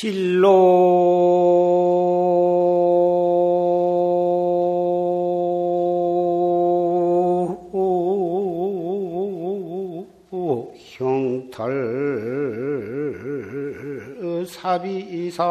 진로. 0.00 0.38
형탈 10.78 11.66
사비상이라. 14.46 15.48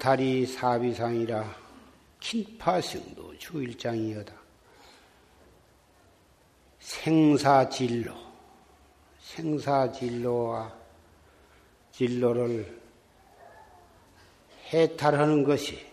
형탈이 0.02 0.46
사비상이라 0.46 1.56
긴파승도 2.18 3.38
주일장이여다. 3.38 4.34
생사진로, 6.80 8.12
생사진로와 9.20 10.74
진로를 11.92 12.82
해탈하는 14.72 15.44
것이 15.44 15.86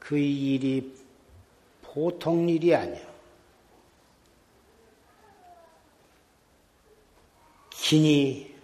그 0.00 0.18
일이 0.18 0.92
보통 1.80 2.48
일이 2.48 2.74
아니야. 2.74 3.06
긴이 7.70 8.55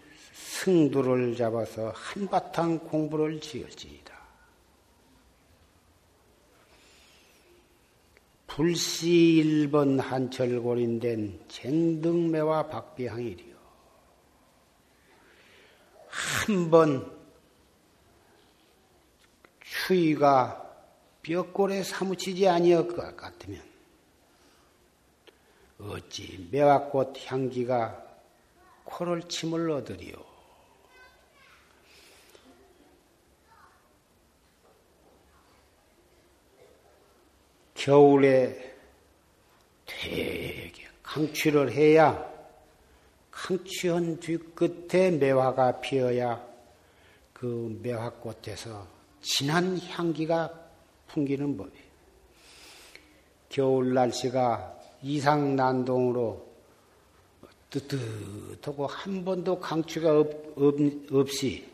승두를 0.62 1.34
잡아서 1.34 1.90
한바탕 1.96 2.78
공부를 2.78 3.40
지을지이다. 3.40 4.12
불시 8.46 9.38
일번 9.38 9.98
한철골인된 9.98 11.46
쟁등매와 11.48 12.68
박비항이리요. 12.68 13.56
한 16.46 16.70
번 16.70 17.10
추위가 19.60 20.58
뼈골에 21.22 21.82
사무치지 21.82 22.46
아니할 22.46 22.86
것 22.86 23.16
같으면 23.16 23.60
어찌 25.78 26.46
매화꽃 26.52 27.14
향기가 27.26 28.00
코를 28.84 29.22
침을 29.28 29.70
얻으리요. 29.70 30.31
겨울에 37.82 38.76
되게 39.84 40.72
강취를 41.02 41.72
해야 41.72 42.32
강취한 43.32 44.20
뒤끝에 44.20 45.10
매화가 45.10 45.80
피어야 45.80 46.46
그 47.32 47.76
매화꽃에서 47.82 48.86
진한 49.20 49.76
향기가 49.80 50.52
풍기는 51.08 51.56
법이에요. 51.56 51.84
겨울 53.48 53.94
날씨가 53.94 54.78
이상 55.02 55.56
난동으로 55.56 56.46
뜨뜻하고 57.68 58.86
한 58.86 59.24
번도 59.24 59.58
강추가 59.58 60.20
없, 60.20 60.56
없, 60.56 60.76
없이 61.12 61.68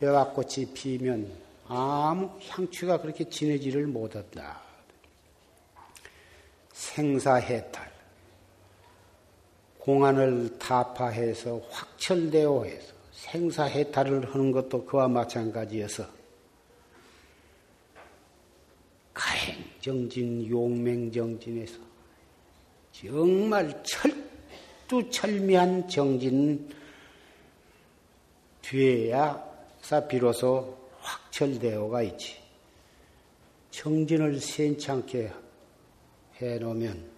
매화꽃이 0.00 0.72
피면 0.74 1.49
아무 1.72 2.28
향취가 2.48 3.00
그렇게 3.00 3.28
진해지를 3.28 3.86
못한다. 3.86 4.60
생사해탈. 6.72 7.88
공안을 9.78 10.58
타파해서 10.58 11.62
확철되어 11.70 12.64
해서 12.64 12.92
생사해탈을 13.12 14.34
하는 14.34 14.50
것도 14.50 14.84
그와 14.84 15.06
마찬가지여서 15.06 16.06
가행정진, 19.14 20.50
용맹정진에서 20.50 21.78
정말 22.92 23.80
철두철미한 24.88 25.88
정진 25.88 26.68
뒤에야 28.62 29.48
비로소 30.08 30.79
확철되어가 31.30 32.02
있지. 32.02 32.36
정진을 33.70 34.40
시원찮게 34.40 35.32
해놓으면 36.36 37.10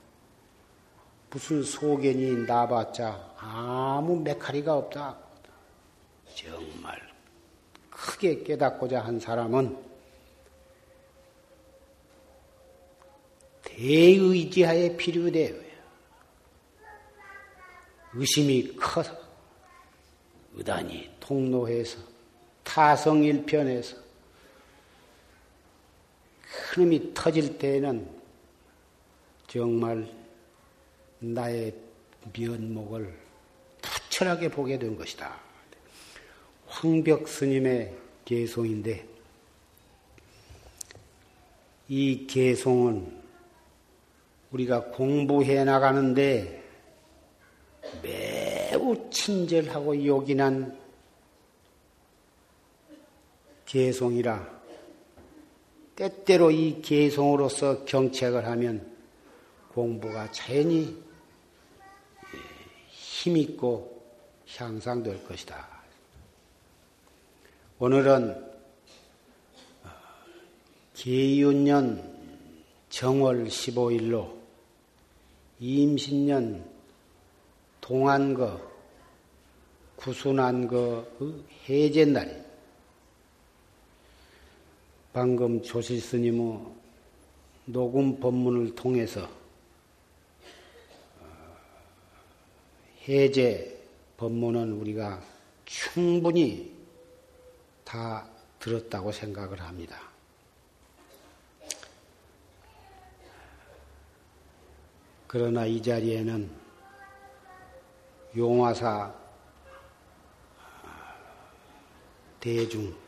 무슨 1.30 1.62
소견이 1.62 2.44
나봤자 2.46 3.34
아무 3.38 4.20
메카리가 4.20 4.74
없다. 4.76 5.18
정말 6.34 7.00
크게 7.90 8.42
깨닫고자 8.42 9.00
한 9.00 9.18
사람은 9.18 9.76
대의지하에 13.62 14.96
필요돼요. 14.96 15.62
의심이 18.14 18.76
커서 18.76 19.16
의단이 20.54 21.10
통로해서 21.18 21.98
타성일편에서 22.62 24.01
큰음이 26.52 27.14
터질 27.14 27.58
때에는 27.58 28.08
정말 29.46 30.08
나의 31.18 31.74
면목을 32.36 33.14
부철하게 33.80 34.48
보게 34.48 34.78
된 34.78 34.96
것이다. 34.96 35.40
황벽 36.66 37.28
스님의 37.28 37.96
개송인데 38.24 39.06
이 41.88 42.26
개송은 42.26 43.22
우리가 44.52 44.84
공부해 44.84 45.64
나가는데 45.64 46.62
매우 48.02 49.10
친절하고 49.10 50.04
요긴한 50.04 50.78
개송이라 53.66 54.61
때때로 55.96 56.50
이 56.50 56.80
개송으로서 56.82 57.84
경책을 57.84 58.46
하면 58.46 58.90
공부가 59.72 60.30
자연히 60.30 61.02
힘있고 62.88 64.02
향상될 64.56 65.24
것이다. 65.24 65.68
오늘은 67.78 68.52
계윤년 70.94 72.12
정월 72.90 73.46
15일로 73.46 74.32
임신년 75.58 76.64
동안거 77.80 78.72
구순한거 79.96 81.06
해제날입니다. 81.68 82.51
방금 85.12 85.62
조실 85.62 86.00
스님의 86.00 86.58
녹음 87.66 88.18
법문을 88.18 88.74
통해서 88.74 89.28
어, 91.20 91.56
해제 93.06 93.78
법문은 94.16 94.72
우리가 94.72 95.22
충분히 95.66 96.72
다 97.84 98.26
들었다고 98.58 99.12
생각을 99.12 99.60
합니다. 99.60 100.00
그러나 105.26 105.66
이 105.66 105.82
자리에는 105.82 106.50
용화사 108.36 109.14
대중 112.40 113.01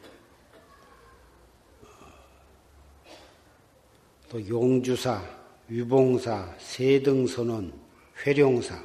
또 4.35 4.49
용주사, 4.49 5.23
유봉사, 5.71 6.57
세등선원, 6.59 7.73
회룡사 8.27 8.85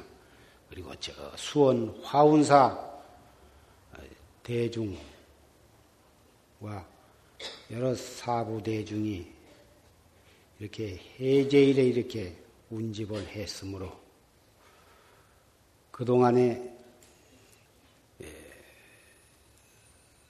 그리고 0.68 0.94
저 1.00 1.12
수원 1.36 1.88
화운사 2.04 2.78
대중과 4.44 4.88
여러 7.68 7.92
사부 7.96 8.62
대중이 8.62 9.26
이렇게 10.60 11.00
해제일에 11.18 11.82
이렇게 11.82 12.36
운집을 12.70 13.26
했으므로 13.26 13.90
그동안에 15.90 16.78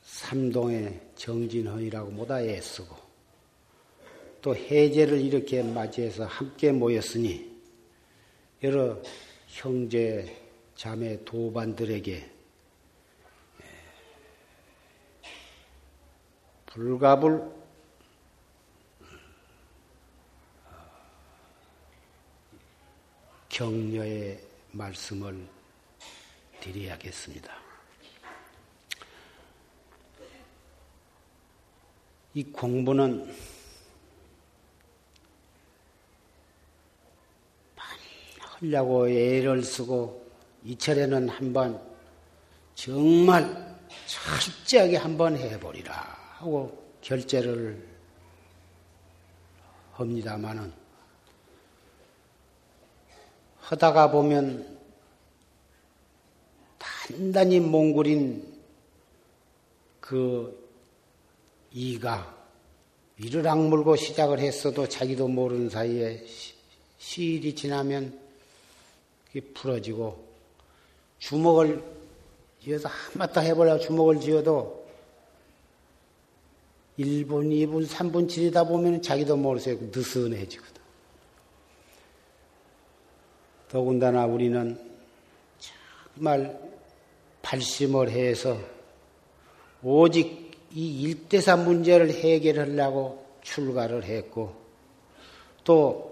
삼동의 0.02 0.98
정진헌이라고 1.14 2.10
못다 2.10 2.40
애쓰고 2.40 2.99
또 4.42 4.56
해제를 4.56 5.20
이렇게 5.20 5.62
맞이해서 5.62 6.24
함께 6.24 6.72
모였으니 6.72 7.50
여러 8.62 9.00
형제 9.48 10.34
자매 10.74 11.22
도반들에게 11.24 12.30
불갑을 16.66 17.60
격려의 23.48 24.40
말씀을 24.70 25.46
드려야겠습니다. 26.60 27.52
이 32.32 32.44
공부는 32.44 33.34
하려고 38.60 39.08
애를 39.08 39.62
쓰고 39.62 40.30
이철에는 40.64 41.28
한번 41.30 41.80
정말 42.74 43.78
철저하게 44.06 44.98
한번 44.98 45.36
해보리라 45.36 45.94
하고 46.36 46.94
결제를 47.00 47.88
합니다마는 49.92 50.72
하다가 53.60 54.10
보면 54.10 54.78
단단히 56.78 57.60
몽골인 57.60 58.60
그 60.00 60.68
이가 61.72 62.36
이를 63.18 63.46
악물고 63.46 63.96
시작을 63.96 64.38
했어도 64.40 64.88
자기도 64.88 65.28
모르는 65.28 65.70
사이에 65.70 66.24
시일이 66.98 67.54
지나면 67.54 68.29
풀어지고 69.54 70.24
주먹을 71.18 71.82
쥐어서 72.62 72.88
한바탕 72.88 73.44
해보려고 73.44 73.80
주먹을 73.80 74.20
쥐어도 74.20 74.80
1분, 76.98 77.50
2분, 77.50 77.86
3분 77.86 78.28
지르다 78.28 78.64
보면 78.64 79.00
자기도 79.00 79.36
모르게 79.36 79.78
느슨해지거든. 79.80 80.80
더군다나 83.68 84.26
우리는 84.26 84.78
정말 86.14 86.60
발심을 87.40 88.10
해서 88.10 88.58
오직 89.82 90.50
이 90.72 91.02
일대사 91.02 91.56
문제를 91.56 92.10
해결하려고 92.12 93.24
출가를 93.42 94.04
했고 94.04 94.54
또 95.64 96.09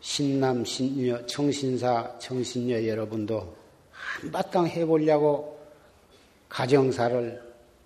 신남, 0.00 0.64
신녀, 0.64 1.24
청신사, 1.26 2.18
청신녀 2.18 2.86
여러분도 2.86 3.56
한바탕 3.90 4.66
해보려고 4.66 5.60
가정사를 6.48 7.42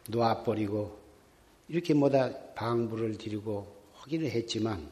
놓아버리고 0.09 0.99
이렇게 1.69 1.95
뭐다 1.95 2.55
방부를 2.55 3.19
드리고 3.19 3.67
하기는 3.95 4.31
했지만 4.31 4.87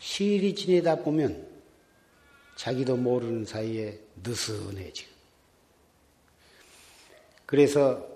시일이 0.00 0.54
지내다 0.54 0.96
보면 0.96 1.46
자기도 2.56 2.96
모르는 2.96 3.44
사이에 3.44 3.98
느슨해지고. 4.22 5.10
그래서 7.46 8.13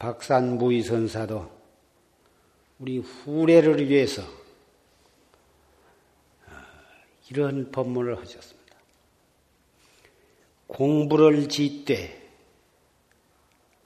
박산무의선사도 0.00 1.48
우리 2.78 2.98
후래를 2.98 3.88
위해서 3.88 4.22
어, 4.22 4.26
이런 7.30 7.70
법문을 7.70 8.18
하셨습니다. 8.18 8.76
공부를 10.66 11.48
짓되 11.50 12.18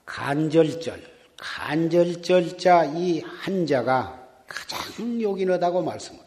간절절, 0.05 1.03
간절절자 1.37 2.85
이 2.95 3.19
한자가 3.19 4.25
가장 4.47 5.21
요긴하다고 5.21 5.83
말씀을 5.83 6.21
해요. 6.21 6.25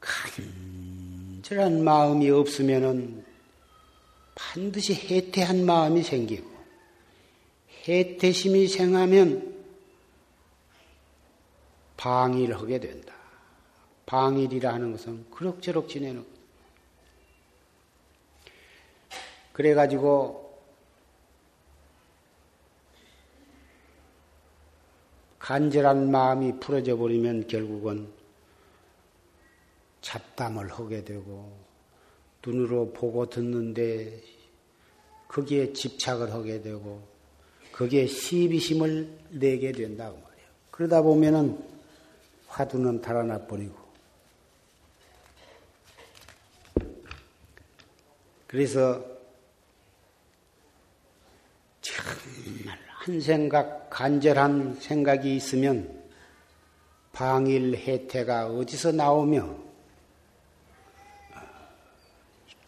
간절한 0.00 1.84
마음이 1.84 2.30
없으면은 2.30 3.27
반드시 4.48 4.94
해태한 4.94 5.66
마음이 5.66 6.02
생기고 6.02 6.48
해태심이 7.86 8.66
생하면 8.66 9.54
방일을 11.98 12.58
하게 12.58 12.80
된다. 12.80 13.14
방일이라 14.06 14.72
하는 14.72 14.92
것은 14.92 15.30
그럭저럭 15.30 15.90
지내는 15.90 16.22
것. 16.22 16.28
그래가지고 19.52 20.58
간절한 25.38 26.10
마음이 26.10 26.58
풀어져 26.58 26.96
버리면 26.96 27.48
결국은 27.48 28.10
잡담을 30.00 30.72
하게 30.72 31.04
되고 31.04 31.54
눈으로 32.46 32.94
보고 32.94 33.28
듣는데 33.28 34.37
거기에 35.28 35.72
집착을 35.72 36.32
하게 36.32 36.60
되고 36.62 37.06
거기에 37.72 38.06
시비심을 38.06 39.08
내게 39.30 39.70
된다고 39.72 40.16
말이에요. 40.16 40.48
그러다 40.70 41.02
보면은 41.02 41.62
화두는 42.48 43.00
달아나 43.02 43.46
버리고 43.46 43.76
그래서 48.46 49.04
정말 51.82 52.78
한 52.88 53.20
생각 53.20 53.90
간절한 53.90 54.78
생각이 54.80 55.36
있으면 55.36 56.02
방일 57.12 57.76
혜태가 57.76 58.46
어디서 58.46 58.92
나오며 58.92 59.54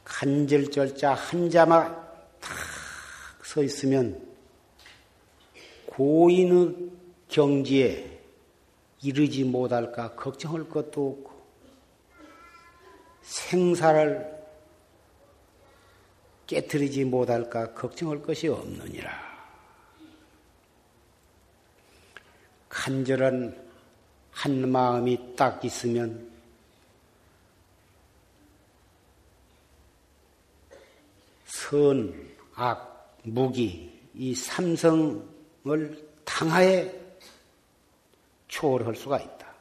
간절절자 0.04 1.14
한자만 1.14 1.94
탁 1.94 2.09
서 3.50 3.64
있으면 3.64 4.28
고인의 5.86 6.88
경지에 7.26 8.20
이르지 9.02 9.42
못할까 9.42 10.14
걱정할 10.14 10.68
것도 10.68 11.08
없고 11.08 11.32
생사를 13.22 14.40
깨뜨리지 16.46 17.04
못할까 17.06 17.74
걱정할 17.74 18.22
것이 18.22 18.46
없느니라. 18.46 19.10
간절한 22.68 23.68
한 24.30 24.70
마음이 24.70 25.34
딱 25.34 25.64
있으면 25.64 26.30
선, 31.46 32.14
악, 32.54 32.89
무기 33.24 34.00
이 34.14 34.34
삼성을 34.34 36.08
당하에 36.24 37.00
초월할 38.48 38.96
수가 38.96 39.18
있다. 39.20 39.54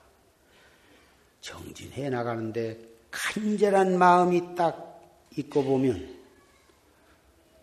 정진해 1.42 2.10
나가는데 2.10 2.80
간절한 3.12 3.98
마음이 3.98 4.56
딱 4.56 5.02
있고 5.38 5.64
보면 5.64 6.20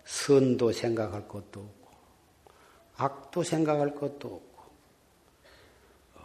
선도 0.05 0.73
생각할 0.73 1.29
것도 1.29 1.61
없고 1.61 1.91
악도 2.97 3.43
생각할 3.43 3.95
것도 3.95 4.29
없고 4.29 4.63
어, 6.15 6.21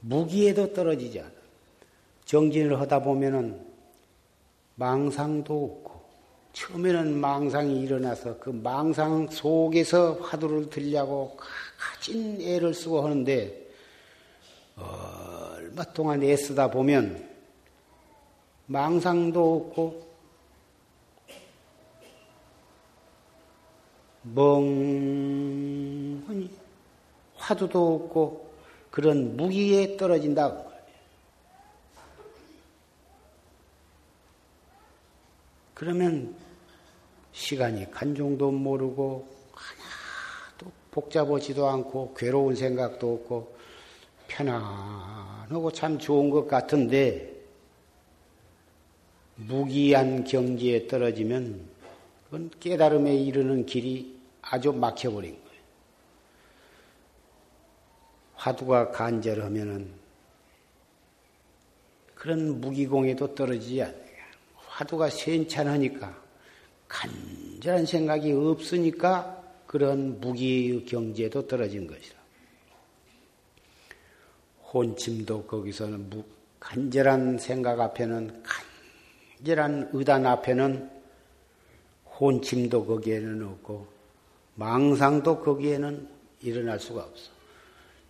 무기에도 0.00 0.72
떨어지지 0.72 1.20
않아. 1.20 1.30
정진을 2.24 2.80
하다 2.80 3.00
보면은 3.00 3.65
망상도 4.76 5.64
없고 5.64 6.06
처음에는 6.52 7.18
망상이 7.18 7.80
일어나서 7.82 8.38
그 8.38 8.50
망상 8.50 9.28
속에서 9.28 10.14
화두를 10.14 10.70
들려고 10.70 11.36
가진 11.78 12.40
애를 12.40 12.72
쓰고 12.72 13.02
하는데 13.02 13.66
얼마 14.76 15.82
동안 15.92 16.22
애쓰다 16.22 16.70
보면 16.70 17.26
망상도 18.66 19.56
없고 19.56 20.06
멍하니 24.34 25.40
화두도 27.36 27.94
없고 27.94 28.46
그런 28.90 29.36
무기에 29.36 29.96
떨어진다. 29.96 30.75
그러면 35.76 36.34
시간이 37.32 37.90
간 37.90 38.14
정도 38.14 38.50
모르고 38.50 39.28
하나도 39.52 40.72
복잡하지도 40.90 41.68
않고 41.68 42.14
괴로운 42.14 42.56
생각도 42.56 43.12
없고 43.12 43.54
편안하고 44.26 45.70
참 45.72 45.98
좋은 45.98 46.30
것 46.30 46.48
같은데 46.48 47.30
무기한 49.34 50.24
경지에 50.24 50.86
떨어지면 50.86 51.68
그건 52.24 52.50
깨달음에 52.58 53.14
이르는 53.14 53.66
길이 53.66 54.18
아주 54.40 54.72
막혀버린 54.72 55.32
거예요. 55.32 55.60
화두가 58.34 58.92
간절하면은 58.92 59.90
그런 62.14 62.62
무기공에도 62.62 63.34
떨어지지 63.34 63.82
않아요. 63.82 64.05
화두가 64.76 65.08
센찬하니까 65.08 66.14
간절한 66.86 67.86
생각이 67.86 68.30
없으니까 68.32 69.42
그런 69.66 70.20
무기 70.20 70.84
경지에도 70.84 71.46
떨어진 71.46 71.86
것이다. 71.86 72.14
혼침도 74.72 75.44
거기서는 75.44 76.24
간절한 76.60 77.38
생각 77.38 77.80
앞에는 77.80 78.42
간절한 79.38 79.90
의단 79.94 80.26
앞에는 80.26 80.90
혼침도 82.20 82.84
거기에는 82.84 83.46
없고 83.46 83.86
망상도 84.56 85.40
거기에는 85.40 86.06
일어날 86.42 86.78
수가 86.78 87.02
없어. 87.02 87.30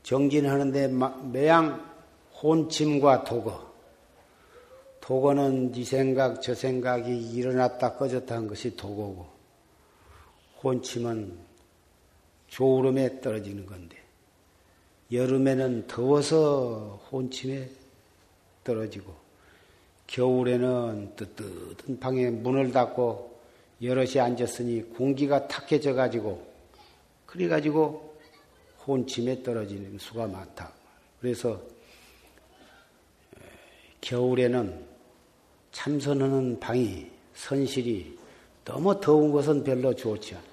정진하는데 0.02 0.88
매양 1.32 1.88
혼침과 2.42 3.22
도거. 3.22 3.75
도거는 5.06 5.70
네 5.70 5.84
생각, 5.84 6.42
저 6.42 6.52
생각이 6.52 7.30
일어났다 7.30 7.94
꺼졌다 7.94 8.34
한 8.34 8.48
것이 8.48 8.76
도거고, 8.76 9.24
혼침은 10.64 11.38
조울음에 12.48 13.20
떨어지는 13.20 13.66
건데, 13.66 13.96
여름에는 15.12 15.86
더워서 15.86 17.00
혼침에 17.12 17.70
떨어지고, 18.64 19.14
겨울에는 20.08 21.14
뜨뜻한 21.14 22.00
방에 22.00 22.30
문을 22.30 22.72
닫고 22.72 23.38
여럿이 23.82 24.18
앉았으니 24.18 24.90
공기가 24.94 25.46
탁해져 25.46 25.94
가지고 25.94 26.46
그래 27.26 27.48
가지고 27.48 28.16
혼침에 28.86 29.42
떨어지는 29.42 29.98
수가 29.98 30.26
많다. 30.26 30.72
그래서 31.20 31.60
겨울에는 34.00 34.95
참선하는 35.76 36.58
방이 36.58 37.10
선실이 37.34 38.18
너무 38.64 38.98
더운 38.98 39.30
것은 39.30 39.62
별로 39.62 39.94
좋지 39.94 40.34
않아. 40.34 40.44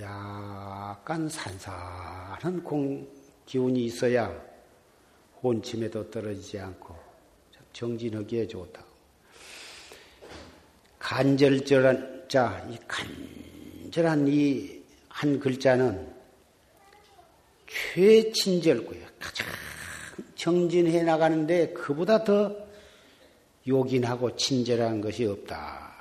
약간 0.00 1.28
산산한 1.28 2.64
공 2.64 3.06
기운이 3.44 3.84
있어야 3.84 4.34
혼침에도 5.42 6.10
떨어지지 6.10 6.58
않고 6.58 6.96
정진하기에 7.74 8.48
좋다. 8.48 8.82
간절절한 10.98 12.24
자, 12.28 12.66
이 12.70 12.78
간절한 12.88 14.26
이 14.26 14.76
한 15.16 15.38
글자는 15.38 16.12
최친절구예요. 17.66 19.06
가장 19.18 19.46
정진해 20.34 21.02
나가는데 21.02 21.72
그보다 21.72 22.22
더 22.22 22.65
요긴하고 23.66 24.36
친절한 24.36 25.00
것이 25.00 25.24
없다. 25.24 25.92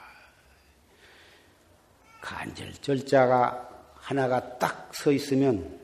간절절자가 2.21 3.69
하나가 3.95 4.57
딱 4.57 4.85
서 4.95 5.11
있으면 5.11 5.77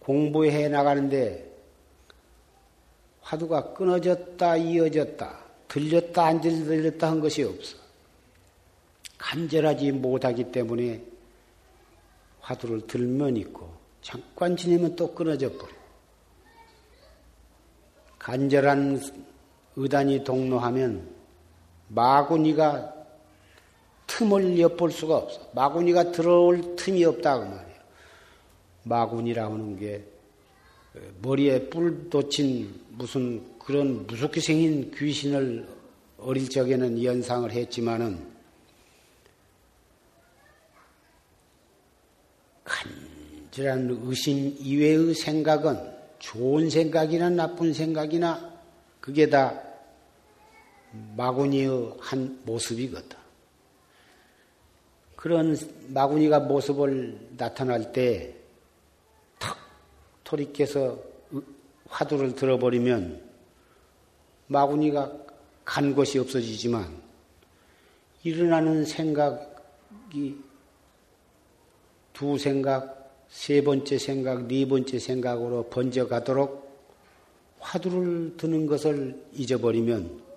공부해 0.00 0.68
나가는데 0.68 1.46
화두가 3.22 3.72
끊어졌다, 3.72 4.56
이어졌다, 4.56 5.44
들렸다, 5.66 6.26
안 6.26 6.40
들렸다 6.40 7.10
한 7.10 7.20
것이 7.20 7.42
없어. 7.42 7.76
간절하지 9.18 9.92
못하기 9.92 10.52
때문에 10.52 11.02
화두를 12.40 12.86
들면 12.86 13.36
있고, 13.38 13.70
잠깐 14.00 14.56
지내면 14.56 14.96
또 14.96 15.14
끊어져 15.14 15.50
버려. 15.50 15.72
간절한 18.18 19.27
의단이 19.78 20.24
동로하면 20.24 21.08
마구니가 21.88 22.94
틈을 24.08 24.58
엿볼 24.58 24.90
수가 24.90 25.16
없어. 25.16 25.48
마구니가 25.54 26.10
들어올 26.10 26.74
틈이 26.74 27.04
없다고 27.04 27.44
말이에요. 27.44 27.78
마구니라고 28.82 29.54
하는 29.54 29.78
게 29.78 30.04
머리에 31.22 31.68
뿔 31.68 32.10
돋친 32.10 32.74
무슨 32.90 33.40
그런 33.58 34.06
무섭게 34.06 34.40
생긴 34.40 34.90
귀신을 34.90 35.68
어릴 36.18 36.48
적에는 36.48 37.04
연상을 37.04 37.48
했지만은 37.52 38.18
간절한 42.64 44.00
의심 44.02 44.56
이외의 44.58 45.14
생각은 45.14 45.78
좋은 46.18 46.68
생각이나 46.68 47.30
나쁜 47.30 47.72
생각이나 47.72 48.52
그게 49.00 49.30
다 49.30 49.67
마구니의 50.92 51.94
한 52.00 52.40
모습이거든. 52.44 53.16
그런 55.16 55.56
마구니가 55.88 56.40
모습을 56.40 57.18
나타날 57.36 57.92
때탁 57.92 58.38
토리께서 60.24 60.98
화두를 61.88 62.34
들어버리면 62.34 63.20
마구니가 64.46 65.12
간 65.64 65.94
것이 65.94 66.18
없어지지만 66.18 67.02
일어나는 68.22 68.84
생각이 68.84 70.38
두 72.12 72.38
생각, 72.38 73.12
세 73.28 73.62
번째 73.62 73.98
생각, 73.98 74.46
네 74.46 74.66
번째 74.66 74.98
생각으로 74.98 75.64
번져가도록 75.64 76.68
화두를 77.60 78.36
드는 78.36 78.66
것을 78.66 79.22
잊어버리면 79.34 80.27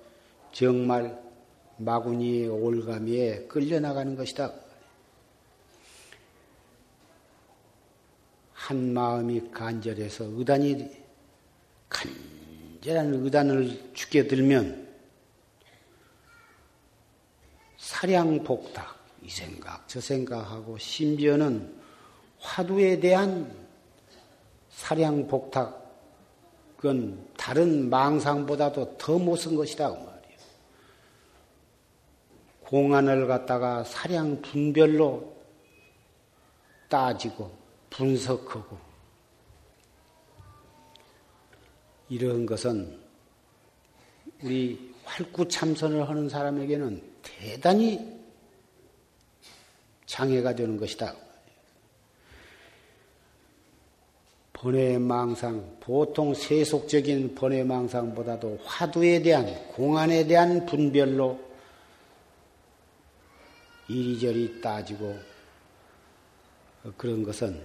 정말 0.51 1.21
마구니의 1.77 2.47
올가미에 2.47 3.47
끌려나가는 3.47 4.15
것이다. 4.15 4.51
한 8.53 8.93
마음이 8.93 9.51
간절해서 9.51 10.25
의단이 10.25 10.89
간절한 11.89 13.13
의단을 13.13 13.93
죽게 13.93 14.27
들면 14.27 14.87
사량복탁 17.77 18.99
이 19.23 19.29
생각 19.29 19.87
저 19.87 19.99
생각하고 19.99 20.77
심지어는 20.77 21.75
화두에 22.39 22.99
대한 22.99 23.51
사량복탁 24.69 25.81
그건 26.77 27.27
다른 27.37 27.89
망상보다도 27.89 28.97
더 28.97 29.19
못쓴 29.19 29.55
것이다 29.55 29.89
그. 29.89 30.10
공안을 32.71 33.27
갖다가 33.27 33.83
사량 33.83 34.41
분별로 34.41 35.35
따지고 36.87 37.51
분석하고 37.89 38.77
이런 42.07 42.45
것은 42.45 42.97
우리 44.41 44.93
활구 45.03 45.49
참선을 45.49 46.07
하는 46.07 46.29
사람에게는 46.29 47.03
대단히 47.21 48.21
장애가 50.05 50.55
되는 50.55 50.77
것이다. 50.77 51.13
번외망상, 54.53 55.77
보통 55.81 56.33
세속적인 56.33 57.35
번외망상보다도 57.35 58.59
화두에 58.63 59.21
대한, 59.21 59.45
공안에 59.73 60.25
대한 60.25 60.65
분별로 60.65 61.50
이리저리 63.91 64.61
따지고 64.61 65.19
그런 66.97 67.23
것은 67.23 67.61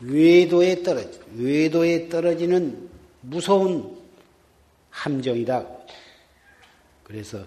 외도에 0.00 0.82
떨어지, 0.82 1.20
외도에 1.36 2.08
떨어지는 2.08 2.90
무서운 3.20 4.02
함정이다. 4.90 5.64
그래서 7.04 7.46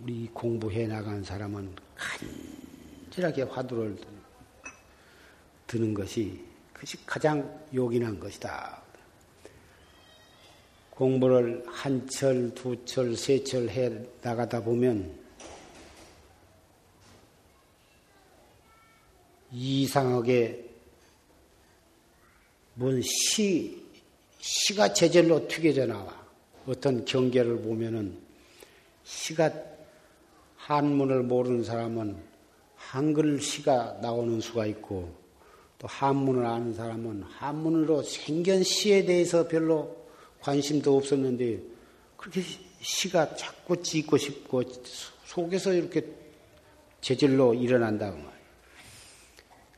우리 0.00 0.28
공부해 0.32 0.86
나간 0.86 1.22
사람은 1.22 1.74
간절하게 3.10 3.42
화두를 3.42 3.96
드는 5.66 5.94
것이 5.94 6.44
그것이 6.72 6.98
가장 7.06 7.60
요긴한 7.72 8.18
것이다. 8.18 8.81
공부를 11.02 11.64
한 11.66 12.06
철, 12.08 12.54
두 12.54 12.76
철, 12.84 13.16
세 13.16 13.42
철 13.42 13.68
해 13.68 13.90
나가다 14.22 14.62
보면 14.62 15.12
이상하게 19.50 20.64
뭔 22.74 23.02
시, 23.02 23.82
시가 24.38 24.92
제절로 24.92 25.48
튀겨져 25.48 25.86
나와. 25.86 26.22
어떤 26.68 27.04
경계를 27.04 27.62
보면은 27.62 28.16
시가 29.02 29.52
한문을 30.54 31.24
모르는 31.24 31.64
사람은 31.64 32.16
한글 32.76 33.40
시가 33.40 33.98
나오는 34.00 34.40
수가 34.40 34.66
있고 34.66 35.12
또 35.78 35.88
한문을 35.88 36.46
아는 36.46 36.72
사람은 36.74 37.24
한문으로 37.24 38.04
생견 38.04 38.62
시에 38.62 39.04
대해서 39.04 39.48
별로 39.48 40.01
관심도 40.42 40.96
없었는데 40.96 41.62
그렇게 42.16 42.42
시가 42.80 43.34
자꾸 43.36 43.82
짓고 43.82 44.16
싶고 44.16 44.62
속에서 45.24 45.72
이렇게 45.72 46.04
재질로 47.00 47.54
일어난다고 47.54 48.16
말이에요. 48.16 48.32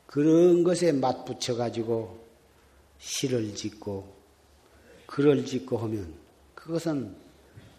그런 0.06 0.64
것에 0.64 0.92
맞붙여 0.92 1.56
가지고 1.56 2.24
시를 2.98 3.54
짓고 3.54 4.14
글을 5.06 5.44
짓고 5.44 5.76
하면 5.78 6.14
그것은 6.54 7.14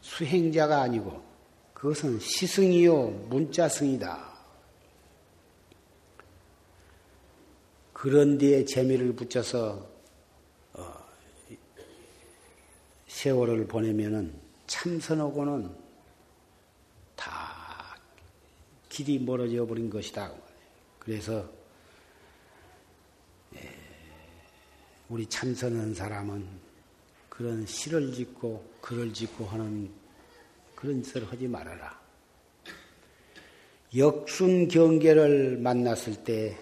수행자가 0.02 0.82
아니고 0.82 1.24
그것은 1.74 2.20
시승이요 2.20 3.28
문자승이다. 3.30 4.36
그런 7.94 8.38
뒤에 8.38 8.66
재미를 8.66 9.14
붙여서 9.14 9.88
어, 10.74 10.94
세월을 13.16 13.66
보내면은 13.66 14.34
참선하고는 14.68 15.74
다 17.16 17.96
길이 18.90 19.18
멀어져 19.18 19.66
버린 19.66 19.90
것이다. 19.90 20.34
그래서 21.00 21.50
예, 23.56 23.72
우리 25.08 25.26
참선한 25.28 25.94
사람은 25.94 26.46
그런 27.30 27.66
시를 27.66 28.12
짓고 28.12 28.70
글을 28.82 29.14
짓고 29.14 29.46
하는 29.46 29.90
그런 30.76 31.02
짓을 31.02 31.26
하지 31.32 31.48
말아라. 31.48 31.98
역순 33.96 34.68
경계를 34.68 35.58
만났을 35.60 36.22
때 36.26 36.58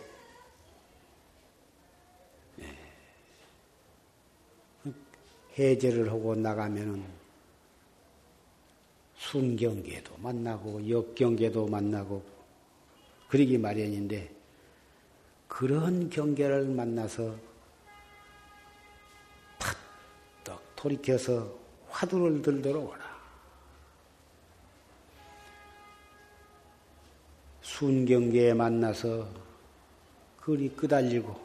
해제를 5.57 6.09
하고 6.09 6.35
나가면은 6.35 7.03
순경계도 9.15 10.17
만나고 10.17 10.89
역경계도 10.89 11.67
만나고 11.67 12.23
그러기 13.29 13.57
마련인데 13.57 14.29
그런 15.47 16.09
경계를 16.09 16.65
만나서 16.65 17.35
팍떡 19.59 20.75
돌이켜서 20.75 21.55
화두를 21.89 22.41
들도록 22.41 22.89
오라. 22.89 23.13
순경계에 27.61 28.53
만나서 28.53 29.27
그리 30.39 30.69
끄달리고 30.69 31.39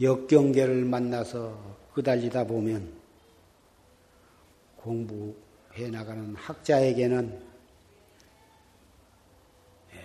역경계를 0.00 0.84
만나서 0.84 1.77
끄달리다 1.98 2.44
보면 2.44 2.96
공부해 4.76 5.90
나가는 5.90 6.32
학자에게는 6.36 7.42
예, 9.92 9.96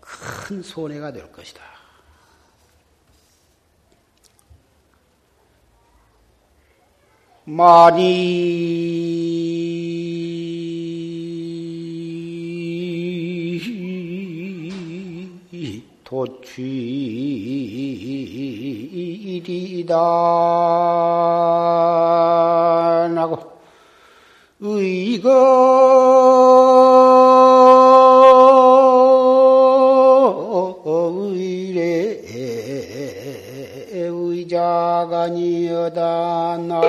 큰 0.00 0.62
손해가 0.62 1.12
될 1.12 1.30
것이다. 1.30 1.62
많이 7.44 8.66
도취이리다. 16.06 16.66
하고 23.26 23.38
의거 24.60 25.28
의래 31.34 32.20
의자가니여다. 33.92 36.00
나 36.68 36.80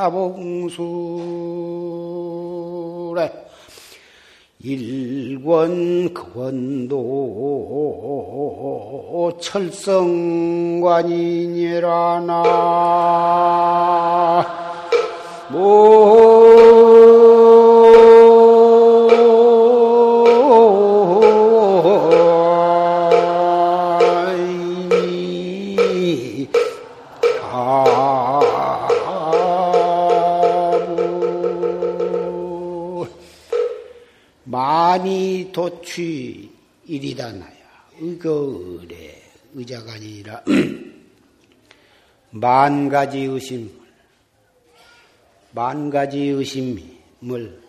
타봉술에 0.00 0.70
일권 4.62 6.14
권도 6.14 7.00
철성관이니라나. 9.40 10.40
모 14.42 14.69
많이 34.44 35.50
도취 35.52 36.50
일이다나야. 36.86 37.50
의거의뢰 38.00 39.22
의자가 39.54 39.94
아니라. 39.94 40.44
만 42.30 42.88
가지 42.88 43.18
의심. 43.20 43.79
만 45.52 45.90
가지 45.90 46.18
의심을 46.18 47.62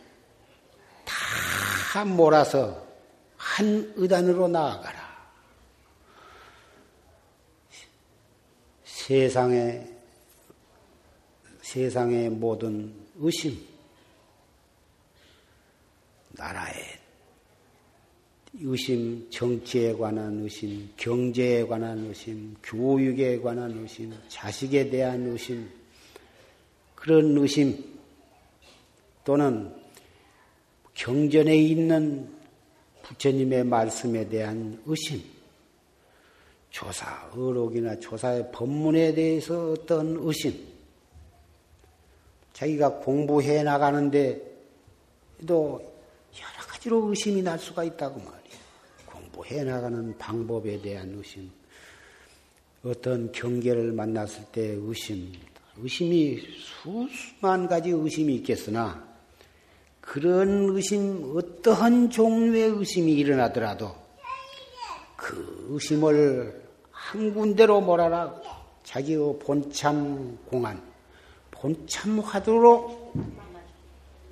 다 1.06 2.06
몰아서 2.06 2.86
한 3.38 3.92
의단으로 3.96 4.48
나아가라. 4.48 5.12
세상의 8.84 9.92
세상의 11.62 12.30
모든 12.30 12.94
의심, 13.16 13.58
나라의 16.32 16.76
의심, 18.54 19.30
정치에 19.30 19.94
관한 19.94 20.42
의심, 20.42 20.92
경제에 20.98 21.66
관한 21.66 22.06
의심, 22.06 22.56
교육에 22.62 23.40
관한 23.40 23.72
의심, 23.80 24.14
자식에 24.28 24.90
대한 24.90 25.26
의심, 25.28 25.81
그런 27.02 27.36
의심 27.36 27.84
또는 29.24 29.74
경전에 30.94 31.58
있는 31.58 32.32
부처님의 33.02 33.64
말씀에 33.64 34.30
대한 34.30 34.80
의심, 34.86 35.20
조사, 36.70 37.28
의록이나 37.34 38.00
조사의 38.00 38.52
법문에 38.52 39.16
대해서 39.16 39.72
어떤 39.72 40.16
의심, 40.20 40.64
자기가 42.54 43.00
공부해 43.00 43.64
나가는데 43.64 44.40
도 45.48 45.82
여러 46.40 46.68
가지로 46.68 47.10
의심이 47.10 47.42
날 47.42 47.58
수가 47.58 47.84
있다고 47.84 48.20
말이에요. 48.20 48.62
공부해 49.08 49.64
나가는 49.64 50.16
방법에 50.20 50.80
대한 50.80 51.12
의심, 51.16 51.50
어떤 52.84 53.32
경계를 53.32 53.92
만났을 53.92 54.44
때 54.52 54.62
의심, 54.80 55.34
의심이 55.78 56.42
수만 57.10 57.68
가지 57.68 57.90
의심이 57.90 58.36
있겠으나 58.36 59.04
그런 60.02 60.76
의심, 60.76 61.34
어떠한 61.36 62.10
종류의 62.10 62.70
의심이 62.72 63.14
일어나더라도 63.14 63.96
그 65.16 65.68
의심을 65.70 66.62
한 66.92 67.34
군데로 67.34 67.82
몰아라 67.82 68.36
자기의 68.84 69.40
본참 69.40 70.38
공안, 70.48 70.82
본참 71.52 72.20
화두로 72.20 73.14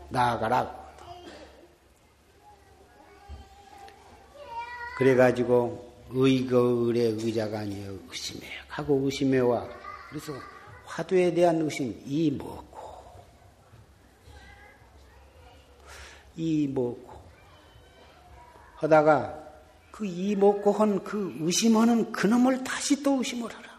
나아가라. 0.10 0.78
그래가지고 4.98 5.90
의거을의 6.10 7.12
의자가 7.12 7.60
아니에요. 7.60 7.98
의심해. 8.10 8.48
하고 8.68 9.00
의심해 9.06 9.40
와. 9.40 9.66
그래서 10.10 10.34
화두에 10.90 11.34
대한 11.34 11.62
의심, 11.62 12.02
이 12.06 12.32
뭐고, 12.32 12.80
이 16.36 16.68
뭐고, 16.68 17.20
하다가 18.76 19.48
그이 19.92 20.36
먹고 20.36 20.72
한 20.72 21.04
그 21.04 21.36
의심하는 21.42 22.12
그놈을 22.12 22.64
다시 22.64 23.04
또 23.04 23.18
의심을 23.18 23.54
하라. 23.54 23.70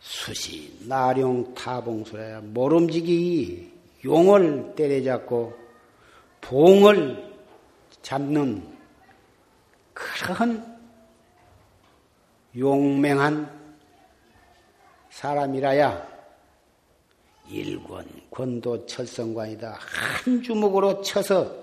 수시, 0.00 0.76
나룡, 0.88 1.54
타봉소라야 1.54 2.40
모름지기 2.40 3.70
용을 4.04 4.74
때려잡고 4.74 5.54
봉을 6.40 7.30
잡는 8.02 8.66
그런 9.92 10.79
용맹한 12.56 13.60
사람이라야 15.10 16.08
일권 17.48 18.06
권도 18.30 18.86
철성관이다. 18.86 19.78
한 19.80 20.42
주먹으로 20.42 21.02
쳐서 21.02 21.54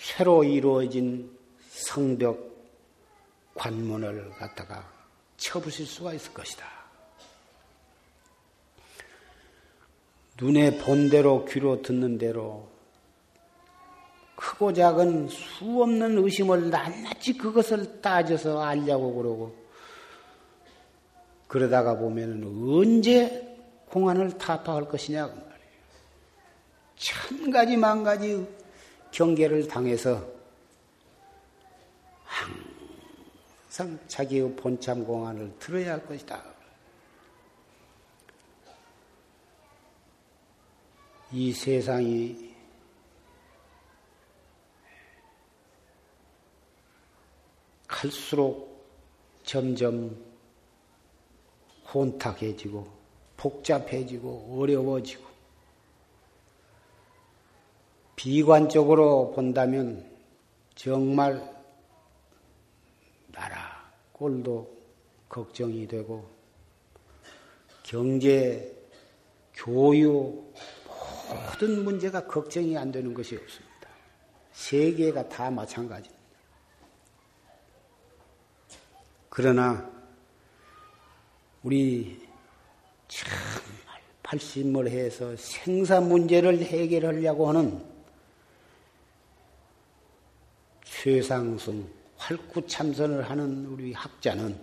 새로 0.00 0.44
이루어진 0.44 1.36
성벽 1.68 2.50
관문을 3.54 4.30
갖다가 4.30 4.90
쳐부실 5.36 5.86
수가 5.86 6.14
있을 6.14 6.32
것이다. 6.32 6.66
눈에 10.40 10.78
본 10.78 11.10
대로 11.10 11.44
귀로 11.44 11.82
듣는 11.82 12.16
대로 12.16 12.69
크고 14.40 14.72
작은 14.72 15.28
수 15.28 15.82
없는 15.82 16.16
의심을 16.16 16.70
낱낱이 16.70 17.36
그것을 17.36 18.00
따져서 18.00 18.62
알려고 18.62 19.14
그러고 19.14 19.54
그러다가 21.46 21.94
보면은 21.98 22.42
언제 22.66 23.54
공안을 23.90 24.38
타파할 24.38 24.88
것이냐 24.88 25.26
그 25.26 25.34
말이에요. 25.34 25.50
천 26.96 27.50
가지 27.50 27.76
만 27.76 28.02
가지 28.02 28.48
경계를 29.10 29.68
당해서 29.68 30.26
항상 32.24 33.98
자기의 34.08 34.56
본참 34.56 35.04
공안을 35.04 35.52
들어야 35.58 35.92
할 35.92 36.06
것이다. 36.06 36.42
이 41.32 41.52
세상이 41.52 42.49
갈수록 48.00 48.82
점점 49.44 50.16
혼탁해지고 51.92 52.86
복잡해지고 53.36 54.58
어려워지고 54.58 55.28
비관적으로 58.16 59.32
본다면 59.32 60.10
정말 60.74 61.42
나라 63.32 63.92
꼴도 64.12 64.78
걱정이 65.28 65.86
되고 65.86 66.26
경제, 67.82 68.74
교육 69.52 70.54
모든 71.28 71.84
문제가 71.84 72.26
걱정이 72.26 72.78
안 72.78 72.92
되는 72.92 73.12
것이 73.12 73.36
없습니다. 73.36 73.88
세계가 74.52 75.28
다 75.28 75.50
마찬가지입니다. 75.50 76.19
그러나 79.30 79.88
우리 81.62 82.20
정말 83.06 84.02
발심을 84.24 84.90
해서 84.90 85.34
생사 85.36 86.00
문제를 86.00 86.58
해결하려고 86.58 87.48
하는 87.48 87.80
최상승 90.84 91.88
활구 92.16 92.66
참선을 92.66 93.30
하는 93.30 93.66
우리 93.66 93.92
학자는 93.92 94.58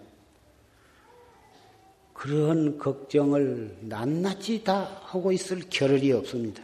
그런 2.13 2.77
걱정을 2.77 3.77
낱낱이 3.81 4.63
다 4.63 5.01
하고 5.03 5.31
있을 5.31 5.61
겨를이 5.69 6.11
없습니다. 6.11 6.61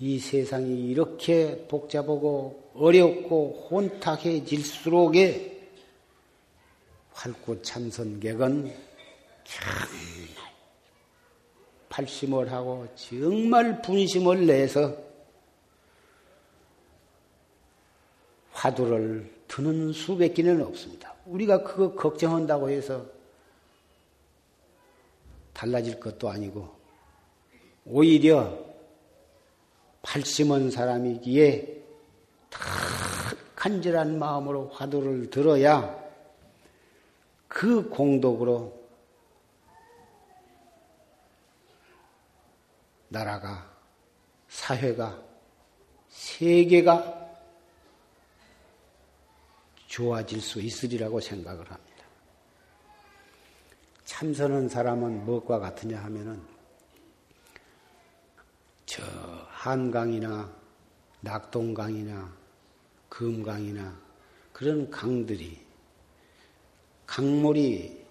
이 0.00 0.18
세상이 0.18 0.88
이렇게 0.90 1.66
복잡하고 1.68 2.72
어렵고 2.74 3.68
혼탁해질수록에 3.70 5.51
활구참선객은 7.22 8.74
정말 9.44 10.42
발심을 11.88 12.50
하고 12.50 12.86
정말 12.96 13.80
분심을 13.82 14.46
내서 14.46 14.96
화두를 18.50 19.30
드는 19.46 19.92
수밖에는 19.92 20.62
없습니다. 20.62 21.14
우리가 21.26 21.62
그거 21.62 21.94
걱정한다고 21.94 22.70
해서 22.70 23.06
달라질 25.52 26.00
것도 26.00 26.28
아니고 26.28 26.74
오히려 27.84 28.58
발심한 30.00 30.70
사람이기에 30.70 31.82
다 32.50 32.60
간절한 33.54 34.18
마음으로 34.18 34.70
화두를 34.70 35.30
들어야 35.30 36.01
그 37.62 37.88
공덕으로 37.88 38.76
나라가, 43.06 43.72
사회가, 44.48 45.22
세계가 46.08 47.38
좋아질 49.86 50.40
수 50.40 50.60
있으리라고 50.60 51.20
생각을 51.20 51.70
합니다. 51.70 52.04
참선한 54.06 54.68
사람은 54.68 55.24
무엇과 55.24 55.60
같으냐 55.60 56.02
하면은 56.02 56.42
저 58.86 59.04
한강이나 59.50 60.52
낙동강이나 61.20 62.36
금강이나 63.08 63.96
그런 64.52 64.90
강들이 64.90 65.61
강물이 67.12 68.04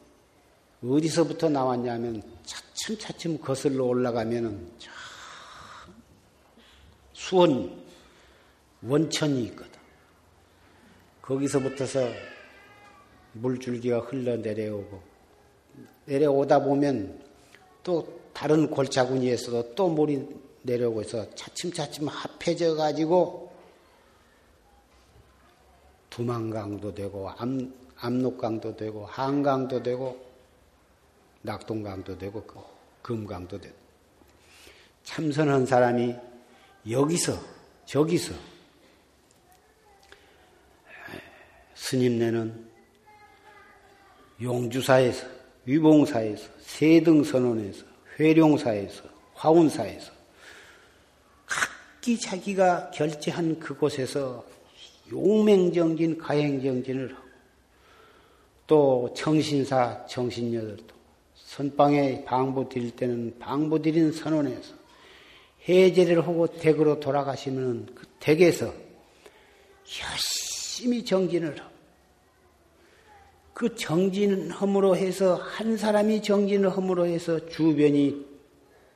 어디서부터 0.84 1.50
나왔냐면 1.50 2.22
차츰차츰 2.44 3.40
거슬러 3.40 3.86
올라가면은 3.86 4.72
수원 7.12 7.84
원천이 8.84 9.44
있거든. 9.46 9.72
거기서부터서 11.24 12.00
물줄기가 13.34 14.02
흘러 14.02 14.38
내려오고 14.38 15.02
내려오다 16.06 16.64
보면 16.64 17.24
또 17.82 18.22
다른 18.34 18.70
골짜구니에서도 18.70 19.74
또 19.74 19.90
물이 19.90 20.28
내려오고 20.62 21.02
해서 21.02 21.28
차츰차츰 21.34 22.08
합해져 22.08 22.76
가지고 22.76 23.52
두만강도 26.12 26.94
되고 26.94 27.32
암, 27.32 27.74
압록강도 28.02 28.76
되고 28.76 29.06
한강도 29.06 29.82
되고 29.82 30.20
낙동강도 31.44 32.18
되고 32.18 32.44
그 32.44 32.60
금강도 33.02 33.60
되고. 33.60 33.76
참선한 35.04 35.66
사람이 35.66 36.16
여기서 36.90 37.34
저기서 37.86 38.34
스님네는 41.76 42.70
용주사에서 44.42 45.28
위봉사에서 45.66 46.50
세등선원에서 46.60 47.86
회룡사에서 48.20 49.04
화운사에서 49.34 50.12
각기 51.46 52.20
자기가 52.20 52.92
결제한 52.92 53.60
그곳에서 53.60 54.46
용맹정진, 55.12 56.18
가행정진을 56.18 57.16
하고 57.16 57.31
또 58.72 59.14
청신사, 59.14 60.06
청신녀들도 60.06 60.96
선방에 61.36 62.24
방부 62.24 62.70
드릴 62.70 62.92
때는 62.92 63.36
방부 63.38 63.82
드린 63.82 64.14
선원에서 64.14 64.76
해제를 65.68 66.26
하고 66.26 66.48
댁으로 66.48 67.02
돌아가시면 67.02 67.90
그 67.94 68.08
댁에서 68.22 68.74
열심히 70.02 71.04
정진을 71.04 71.60
하고 71.60 71.70
그 73.54 73.76
정진함으로 73.76 74.96
해서 74.96 75.36
한 75.36 75.76
사람이 75.76 76.22
정진을 76.22 76.70
함으로 76.70 77.06
해서 77.06 77.46
주변이 77.50 78.26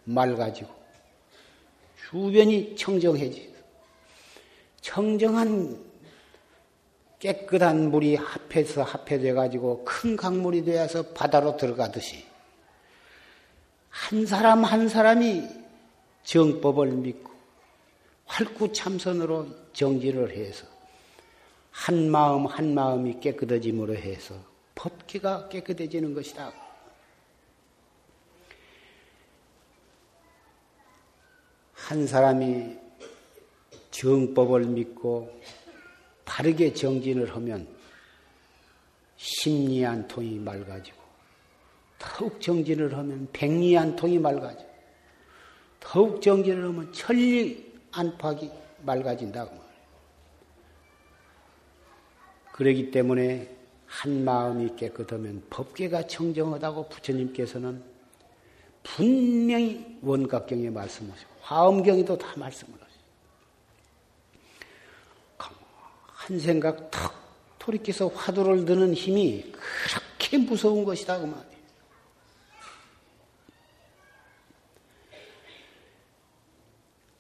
맑아지고 0.06 0.70
주변이 2.10 2.78
청정해지고 2.78 3.54
청정한 4.80 5.78
깨끗한 7.26 7.90
물이 7.90 8.16
합해서 8.16 8.84
합해져 8.84 9.34
가지고 9.34 9.84
큰 9.84 10.16
강물이 10.16 10.64
되어서 10.64 11.02
바다로 11.14 11.58
들어가듯이 11.58 12.24
한 13.90 14.28
사람 14.28 14.64
한 14.64 14.88
사람이 14.88 15.44
정법을 16.24 16.92
믿고 16.92 17.32
활구참선으로 18.26 19.48
정지를 19.74 20.36
해서 20.36 20.68
한 21.72 22.12
마음 22.12 22.46
한 22.46 22.76
마음이 22.76 23.20
깨끗해짐으로 23.20 23.96
해서 23.96 24.36
법기가 24.76 25.50
깨끗해지는 25.50 26.14
것이다. 26.14 26.54
한 31.74 32.06
사람이 32.06 32.78
정법을 33.90 34.66
믿고 34.66 35.42
바르게 36.26 36.74
정진을 36.74 37.36
하면 37.36 37.68
심리 39.16 39.84
한 39.84 40.08
통이 40.08 40.40
맑아지고 40.40 40.98
더욱 41.98 42.42
정진을 42.42 42.98
하면 42.98 43.28
백리 43.32 43.76
한 43.76 43.96
통이 43.96 44.20
맑아지고 44.20 44.70
더욱 45.80 46.22
정진을 46.22 46.64
하면 46.66 46.92
천리 46.92 47.74
안팎이 47.92 48.52
맑아진다고. 48.82 49.66
그러기 52.52 52.92
때문에 52.92 53.56
한 53.86 54.24
마음이 54.24 54.76
깨끗하면 54.76 55.44
법계가 55.50 56.08
청정하다고 56.08 56.90
부처님께서는 56.90 57.84
분명히 58.84 59.98
원각경에 60.02 60.70
말씀하시고 60.70 61.32
화엄경에도 61.42 62.18
다 62.18 62.34
말씀을 62.38 62.74
하시고 62.74 62.85
한 66.26 66.40
생각 66.40 66.90
탁 66.90 67.14
돌이켜서 67.60 68.08
화두를 68.08 68.66
드는 68.66 68.96
힘이 68.96 69.52
그렇게 69.52 70.40
무서운 70.40 70.84
것이다 70.84 71.20
그 71.20 71.26
말이에요. 71.26 71.56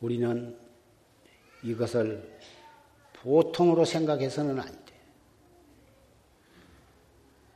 우리는 0.01 0.57
이것을 1.61 2.39
보통으로 3.13 3.85
생각해서는 3.85 4.59
안 4.59 4.67
돼. 4.85 4.93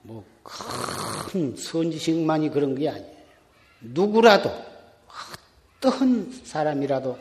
뭐, 0.04 0.24
큰 0.44 1.56
선지식만이 1.56 2.50
그런 2.52 2.76
게 2.76 2.90
아니에요. 2.90 3.18
누구라도, 3.82 4.52
어떠한 5.78 6.32
사람이라도 6.44 7.18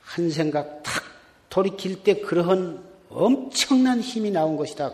한 0.00 0.30
생각 0.30 0.82
탁 0.82 1.04
돌이킬 1.50 2.02
때 2.02 2.20
그러한 2.20 2.87
엄청난 3.10 4.00
힘이 4.00 4.30
나온 4.30 4.56
것이다. 4.56 4.92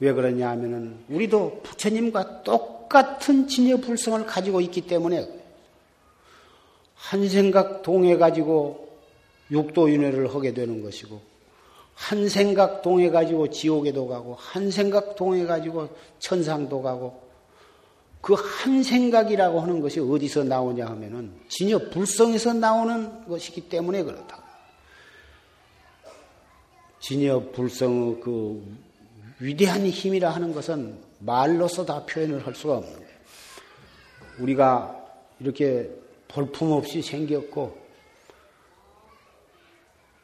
왜 0.00 0.12
그러냐 0.12 0.50
하면은 0.50 0.98
우리도 1.08 1.60
부처님과 1.62 2.42
똑같은 2.42 3.46
진여 3.46 3.78
불성을 3.78 4.26
가지고 4.26 4.60
있기 4.60 4.82
때문에 4.82 5.28
한 6.94 7.28
생각 7.28 7.82
동해 7.82 8.16
가지고 8.16 8.88
육도 9.50 9.90
윤회를 9.90 10.34
하게 10.34 10.54
되는 10.54 10.82
것이고 10.82 11.20
한 11.94 12.28
생각 12.28 12.82
동해 12.82 13.10
가지고 13.10 13.50
지옥에도 13.50 14.08
가고 14.08 14.34
한 14.34 14.70
생각 14.70 15.14
동해 15.14 15.44
가지고 15.44 15.88
천상도 16.18 16.82
가고 16.82 17.22
그 18.20 18.34
한 18.34 18.82
생각이라고 18.84 19.60
하는 19.60 19.80
것이 19.80 19.98
어디서 19.98 20.44
나오냐 20.44 20.86
하면은 20.86 21.32
진여 21.48 21.90
불성에서 21.90 22.54
나오는 22.54 23.26
것이기 23.26 23.62
때문에 23.62 24.04
그렇다. 24.04 24.41
진여 27.02 27.50
불성의 27.50 28.20
그 28.20 28.64
위대한 29.40 29.84
힘이라 29.84 30.30
하는 30.30 30.54
것은 30.54 30.96
말로서 31.18 31.84
다 31.84 32.06
표현을 32.06 32.46
할 32.46 32.54
수가 32.54 32.76
없는 32.76 32.92
거예요. 32.92 33.08
우리가 34.38 35.04
이렇게 35.40 35.90
볼품없이 36.28 37.02
생겼고 37.02 37.76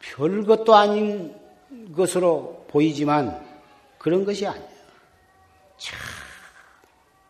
별것도 0.00 0.76
아닌 0.76 1.34
것으로 1.96 2.64
보이지만 2.68 3.44
그런 3.98 4.24
것이 4.24 4.46
아니에요. 4.46 4.68
참 5.78 5.98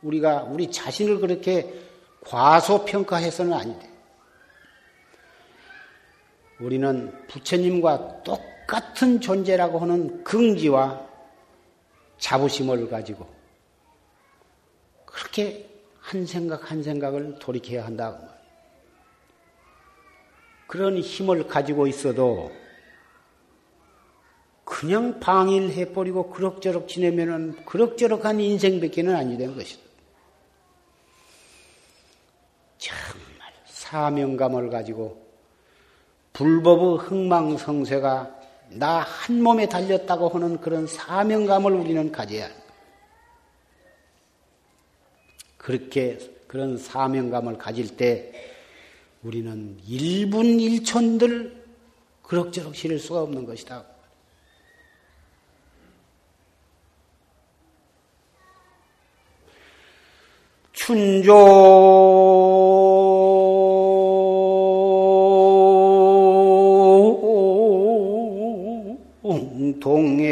우리가 0.02 0.42
우리 0.42 0.70
자신을 0.70 1.20
그렇게 1.20 1.72
과소평가해서는 2.20 3.54
아닌데 3.54 3.90
우리는 6.60 7.26
부처님과 7.28 8.22
똑똑 8.24 8.57
같은 8.68 9.18
존재라고 9.18 9.78
하는 9.78 10.22
긍지와 10.22 11.02
자부심을 12.18 12.90
가지고 12.90 13.26
그렇게 15.06 15.66
한 16.00 16.26
생각 16.26 16.70
한 16.70 16.82
생각을 16.82 17.38
돌이켜야 17.38 17.86
한다. 17.86 18.20
그런 20.66 20.98
힘을 20.98 21.48
가지고 21.48 21.86
있어도 21.86 22.52
그냥 24.64 25.18
방일해버리고 25.18 26.30
그럭저럭 26.30 26.88
지내면은 26.88 27.64
그럭저럭한 27.64 28.38
인생밖에는 28.38 29.16
아니 29.16 29.38
된 29.38 29.56
것이다. 29.56 29.82
정말 32.76 33.50
사명감을 33.64 34.68
가지고 34.68 35.26
불법의 36.34 36.98
흥망성쇠가 36.98 38.37
나 38.70 39.00
한 39.28 39.42
몸에 39.42 39.68
달렸다고 39.68 40.30
하는 40.30 40.58
그런 40.60 40.86
사명감을 40.86 41.72
우리는 41.72 42.10
가져야 42.10 42.44
합니다. 42.44 42.64
그렇게 45.56 46.18
그런 46.46 46.78
사명감을 46.78 47.58
가질 47.58 47.96
때 47.96 48.32
우리는 49.22 49.76
1분 49.86 50.82
1천들 50.82 51.58
그럭저럭 52.22 52.74
실을 52.74 52.98
수가 52.98 53.20
없는 53.22 53.44
것이다. 53.44 53.84
춘조 60.72 61.34
동해 69.80 70.28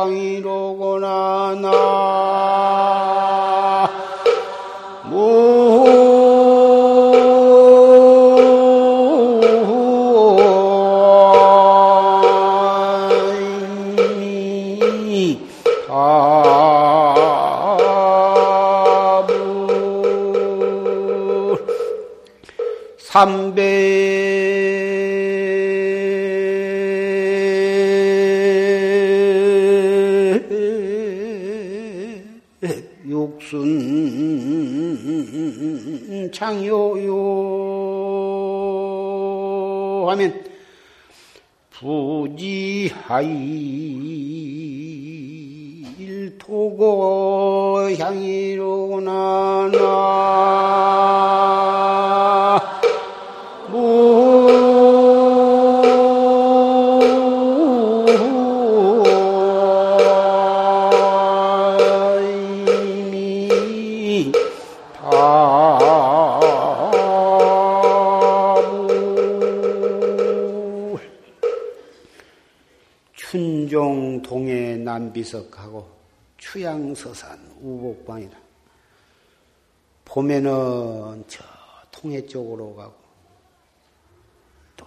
우북방이로구나 0.00 1.54
나 1.60 2.09
부 43.22 43.69
서산 77.00 77.40
우복방이다. 77.62 78.38
봄에는 80.04 81.24
저 81.28 81.42
통해 81.90 82.26
쪽으로 82.26 82.74
가고 82.74 82.94
또 84.76 84.86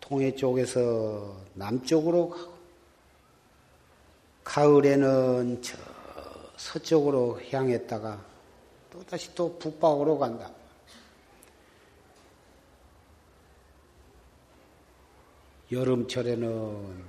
통해 0.00 0.34
쪽에서 0.34 1.36
남쪽으로 1.52 2.30
가고 2.30 2.58
가을에는 4.42 5.60
저 5.60 5.76
서쪽으로 6.56 7.42
향했다가 7.50 8.24
또 8.90 9.04
다시 9.04 9.34
또 9.34 9.58
북방으로 9.58 10.18
간다. 10.18 10.50
여름철에는 15.70 17.04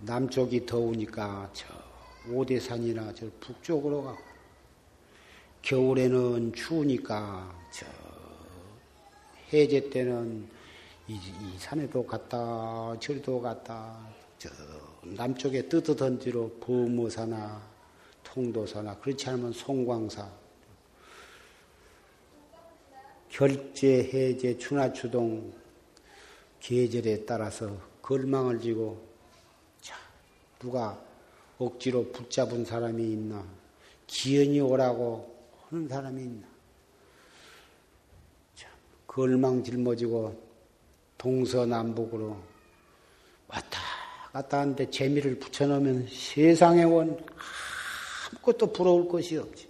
남쪽이 0.00 0.66
더우니까 0.66 1.48
저 1.54 1.85
오대산이나 2.30 3.14
저 3.14 3.26
북쪽으로 3.40 4.02
가고. 4.02 4.18
겨울에는 5.62 6.52
추우니까 6.52 7.52
저 7.72 7.86
해제 9.52 9.90
때는 9.90 10.48
이, 11.08 11.14
이 11.14 11.58
산에도 11.58 12.06
갔다 12.06 12.96
저리도 13.00 13.40
갔다 13.40 13.98
저 14.38 14.48
남쪽에 15.02 15.68
뜨뜻한 15.68 16.18
뒤로 16.18 16.50
범어사나 16.60 17.62
통도사나 18.22 18.96
그렇지 18.98 19.28
않으면 19.30 19.52
송광사. 19.52 20.28
결제 23.28 24.10
해제 24.12 24.56
추나 24.56 24.92
추동 24.92 25.52
계절에 26.60 27.24
따라서 27.24 27.76
걸망을 28.02 28.60
지고 28.60 29.04
자 29.80 29.96
누가 30.58 31.05
억지로 31.58 32.10
붙잡은 32.12 32.64
사람이 32.64 33.02
있나 33.02 33.44
기연이 34.06 34.60
오라고 34.60 35.34
하는 35.68 35.88
사람이 35.88 36.22
있나 36.22 36.46
참 38.54 38.70
걸망 39.06 39.62
짊어지고 39.62 40.42
동서남북으로 41.18 42.36
왔다 43.48 43.80
갔다 44.32 44.60
하는데 44.60 44.90
재미를 44.90 45.38
붙여놓으면 45.38 46.08
세상에 46.10 46.82
원 46.82 47.18
아무것도 48.32 48.72
부러울 48.72 49.08
것이 49.08 49.36
없지. 49.36 49.68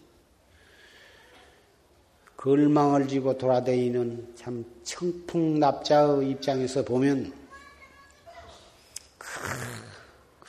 걸망을 2.37 3.09
지고 3.09 3.37
돌아다니는 3.37 4.35
참 4.35 4.65
청풍납자의 4.85 6.31
입장에서 6.31 6.85
보면 6.85 7.33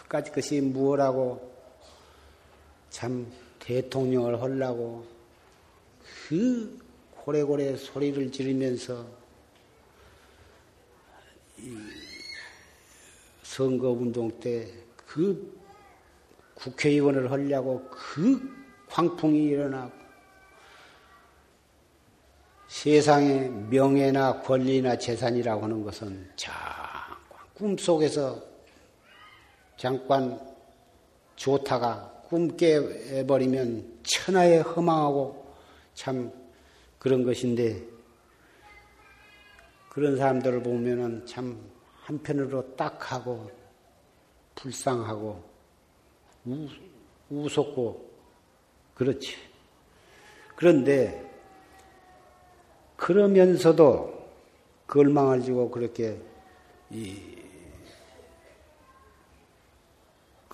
그까지 0.07 0.31
것이 0.31 0.61
무엇라고 0.61 1.53
참 2.89 3.31
대통령을 3.59 4.41
하려고 4.41 5.05
그 6.27 6.79
고래고래 7.11 7.75
소리를 7.75 8.31
지르면서 8.31 9.05
선거운동 13.43 14.39
때 14.39 14.87
그 15.07 15.57
국회의원을 16.53 17.31
하려고 17.31 17.87
그 17.89 18.39
광풍이 18.89 19.45
일어나고 19.45 19.91
세상의 22.67 23.49
명예나 23.49 24.41
권리나 24.41 24.97
재산이라고 24.97 25.63
하는 25.63 25.83
것은 25.83 26.29
잠깐 26.35 27.17
꿈속에서 27.53 28.43
잠깐 29.77 30.39
좋다가 31.35 32.23
꿈 32.27 32.57
깨버리면 32.57 33.99
천하에 34.03 34.57
허망하고 34.57 35.45
참 35.93 36.31
그런 36.99 37.23
것인데 37.23 37.81
그런 39.89 40.17
사람들을 40.17 40.61
보면은 40.63 41.25
참 41.25 41.57
한편으로 42.01 42.75
딱하고 42.75 43.49
불쌍하고 44.55 45.43
우, 46.45 46.67
우습고 47.29 48.09
그렇지. 48.95 49.35
그런데 50.55 51.23
그러면서도 52.95 54.27
걸망을 54.87 55.43
지고 55.43 55.69
그렇게 55.69 56.19
이 56.89 57.36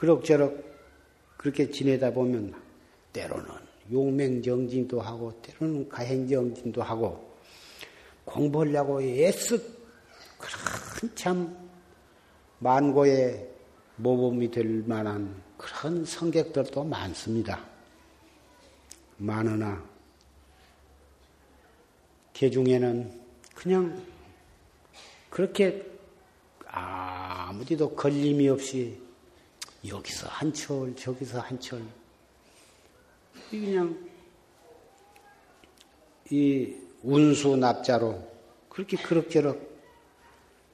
그럭저럭 0.04 0.62
그렇게 1.38 1.72
지내다 1.72 2.12
보면 2.12 2.54
때로는 3.14 3.47
용맹정진도 3.89 4.99
하고 4.99 5.32
때로는 5.41 5.88
가행정진도 5.88 6.84
하고 6.84 7.38
공부하려고 8.26 9.01
애쓰 9.01 9.58
그런 10.38 11.16
참 11.16 11.70
만고의 12.60 13.49
모범이 13.95 14.51
될 14.51 14.84
만한 14.86 15.41
그런 15.56 16.04
성격들도 16.04 16.84
많습니다. 16.84 17.66
많으나 19.16 19.82
개 22.34 22.49
중에는 22.49 23.22
그냥 23.56 24.06
그렇게 25.30 25.89
아무데도 26.66 27.95
걸림이 27.95 28.49
없이 28.49 29.03
여기서 29.88 30.27
한 30.29 30.53
철 30.53 30.95
저기서 30.95 31.39
한 31.39 31.59
철 31.59 31.81
그냥 33.49 33.97
이 36.29 36.73
운수 37.03 37.55
납자로 37.57 38.31
그렇게 38.69 38.97
그럭저럭 38.97 39.59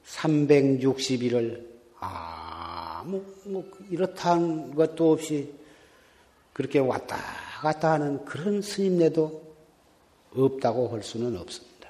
360일을 0.06 1.68
아무 2.00 3.24
뭐 3.46 3.70
이렇다는 3.90 4.74
것도 4.76 5.12
없이 5.12 5.54
그렇게 6.54 6.80
왔다 6.80 7.18
갔다 7.62 7.94
하는 7.94 8.24
그런 8.26 8.62
스님네도 8.62 9.56
없다고 10.34 10.90
할 10.90 11.04
수는 11.04 11.36
없습니다. 11.38 11.90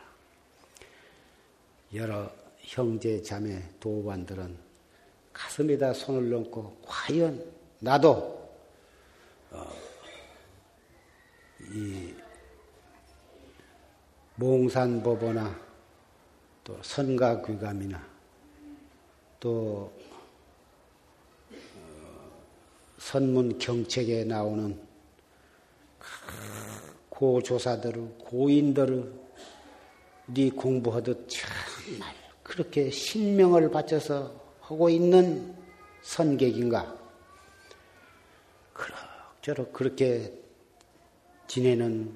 여러 1.93 2.31
형제 2.61 3.21
자매 3.21 3.61
도반들은 3.79 4.68
가슴에다 5.39 5.93
손을 5.93 6.33
얹고 6.33 6.81
과연 6.85 7.41
나도 7.79 8.49
어, 9.51 9.71
이 11.71 12.13
몽산법어나 14.35 15.57
또 16.65 16.77
선가귀감이나 16.81 18.05
또 19.39 19.93
어, 21.51 22.31
선문 22.97 23.59
경책에 23.59 24.25
나오는 24.25 24.77
고조사들, 27.07 27.93
고인들이 28.19 28.91
공부하듯 30.55 31.27
정말 31.29 32.13
그렇게 32.43 32.89
신명을 32.89 33.71
바쳐서 33.71 34.48
하고 34.69 34.87
있는 34.87 35.55
선객인가? 36.03 36.95
그럭저럭 38.71 39.73
그렇게 39.73 40.31
지내는, 41.47 42.13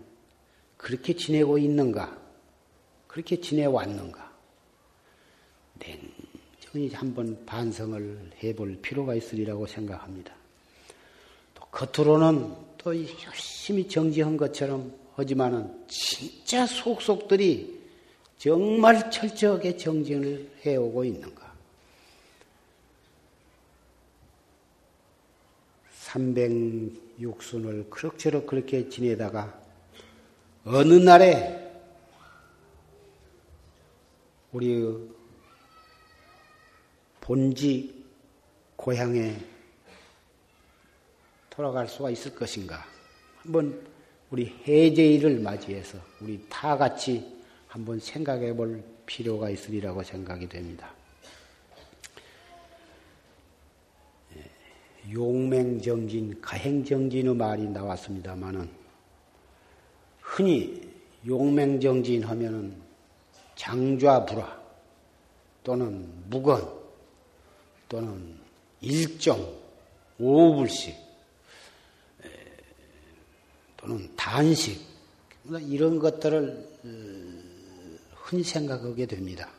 그렇게 0.77 1.15
지내고 1.15 1.57
있는가? 1.57 2.15
그렇게 3.07 3.41
지내왔는가? 3.41 4.31
냉정히 5.79 6.93
한번 6.93 7.43
반성을 7.47 8.33
해볼 8.43 8.81
필요가 8.83 9.15
있으리라고 9.15 9.65
생각합니다. 9.65 10.35
또 11.55 11.65
겉으로는 11.71 12.55
또 12.77 12.95
열심히 12.95 13.87
정지한 13.87 14.37
것처럼 14.37 14.93
하지만은 15.15 15.85
진짜 15.87 16.67
속속들이 16.67 17.81
정말 18.37 19.09
철저하게 19.09 19.75
정진을 19.75 20.51
해오고 20.63 21.03
있는가? 21.05 21.42
306순을 26.13 27.89
그럭저럭 27.89 28.45
그렇게 28.45 28.87
지내다가 28.87 29.61
어느 30.65 30.93
날에 30.93 31.59
우리 34.51 34.83
본지 37.19 38.03
고향에 38.75 39.35
돌아갈 41.49 41.87
수가 41.87 42.11
있을 42.11 42.35
것인가? 42.35 42.85
한번 43.37 43.85
우리 44.29 44.47
해제일을 44.67 45.39
맞이해서 45.39 45.97
우리 46.21 46.43
다 46.49 46.77
같이 46.77 47.41
한번 47.67 47.99
생각해 47.99 48.55
볼 48.55 48.83
필요가 49.05 49.49
있으리라고 49.49 50.03
생각이 50.03 50.47
됩니다. 50.47 50.93
용맹정진, 55.11 56.41
가행정진의 56.41 57.35
말이 57.35 57.63
나왔습니다만은 57.63 58.69
흔히 60.21 60.81
용맹정진 61.25 62.23
하면은 62.23 62.81
장좌불화 63.55 64.61
또는 65.63 66.07
무건 66.29 66.67
또는 67.87 68.37
일정, 68.81 69.39
오불식, 70.19 70.95
또는 73.77 74.09
단식, 74.15 74.81
이런 75.69 75.99
것들을 75.99 76.69
어, 76.85 76.87
흔히 78.15 78.43
생각하게 78.43 79.05
됩니다. 79.05 79.49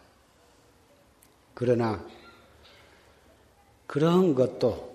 그러나 1.55 2.05
그런 3.86 4.34
것도 4.34 4.93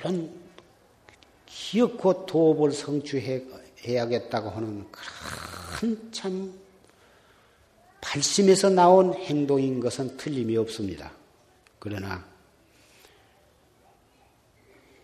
물론 0.00 0.34
기어코 1.46 2.26
도업을 2.26 2.72
성취해야겠다고 2.72 4.50
하는 4.50 4.86
그런 4.90 6.12
참 6.12 6.58
발심에서 8.00 8.70
나온 8.70 9.12
행동인 9.14 9.78
것은 9.78 10.16
틀림이 10.16 10.56
없습니다. 10.56 11.12
그러나 11.78 12.24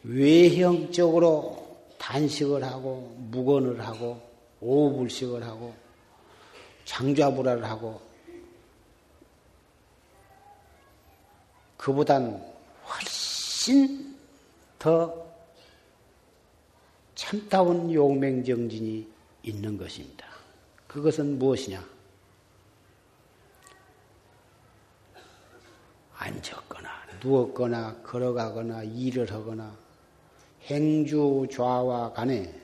외형적으로 0.03 1.67
단식을 1.99 2.65
하고 2.65 3.15
무건을 3.31 3.87
하고 3.87 4.23
오불식을 4.61 5.43
하고 5.43 5.75
장좌불화를 6.85 7.65
하고 7.65 8.01
그보단 11.77 12.43
훨씬 12.89 14.16
더 14.87 15.13
참다운 17.17 17.93
용맹정진이 17.93 19.05
있는 19.43 19.77
것입니다. 19.77 20.29
그것은 20.87 21.41
무엇이냐? 21.41 21.85
앉았거나 26.15 26.89
누웠거나 27.21 27.97
걸어가거나 28.05 28.85
일을 28.85 29.33
하거나 29.33 29.77
행주 30.63 31.49
좌와 31.51 32.13
간에 32.13 32.55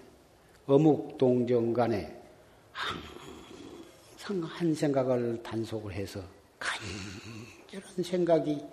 어묵 0.67 1.19
동정 1.19 1.73
간에 1.73 2.23
항상 2.71 4.45
한 4.45 4.73
생각을 4.73 5.43
단속을 5.43 5.93
해서 5.93 6.23
간절한 6.61 8.05
생각이 8.05 8.65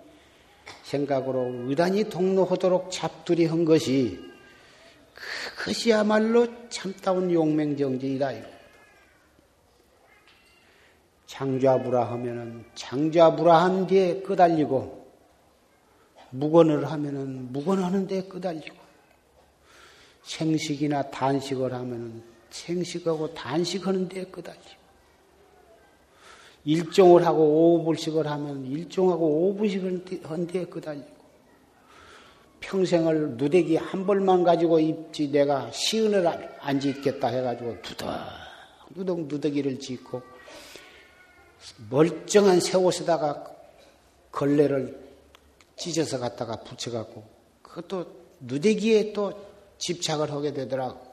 생각으로 0.90 1.68
의단이 1.68 2.04
동로하도록 2.10 2.90
잡두리 2.90 3.46
한 3.46 3.64
것이 3.64 4.18
그것이야말로 5.56 6.46
참다운 6.68 7.30
용맹정진이다. 7.30 8.32
장좌불화 11.26 12.10
하면은 12.12 12.64
장좌불화한 12.74 13.86
뒤에 13.86 14.22
끄달리고 14.22 15.00
무건을 16.30 16.90
하면은 16.90 17.52
무건하는 17.52 18.06
데 18.06 18.22
끄달리고 18.22 18.76
생식이나 20.22 21.10
단식을 21.10 21.72
하면은 21.72 22.22
생식하고 22.50 23.32
단식하는 23.34 24.08
데 24.08 24.24
끄달리고 24.24 24.79
일종을 26.64 27.26
하고 27.26 27.74
오불식을 27.74 28.26
하면 28.26 28.66
일종하고 28.66 29.48
오불식을 29.48 30.04
한데 30.24 30.64
끄달리고 30.66 31.20
평생을 32.60 33.36
누대기 33.36 33.76
한 33.76 34.06
벌만 34.06 34.44
가지고 34.44 34.78
입지 34.78 35.30
내가 35.30 35.70
시은을 35.70 36.26
안 36.60 36.78
짓겠다 36.80 37.28
해가지고 37.28 37.76
누덕 37.82 38.10
누덕 38.94 39.20
누더기를 39.26 39.78
짓고 39.78 40.22
멀쩡한 41.88 42.60
새 42.60 42.76
옷에다가 42.76 43.44
걸레를 44.32 44.98
찢어서 45.76 46.18
갖다가 46.18 46.56
붙여갖고 46.56 47.24
그것도 47.62 48.06
누대기에 48.40 49.12
또 49.12 49.32
집착을 49.78 50.30
하게 50.30 50.52
되더라고. 50.52 51.09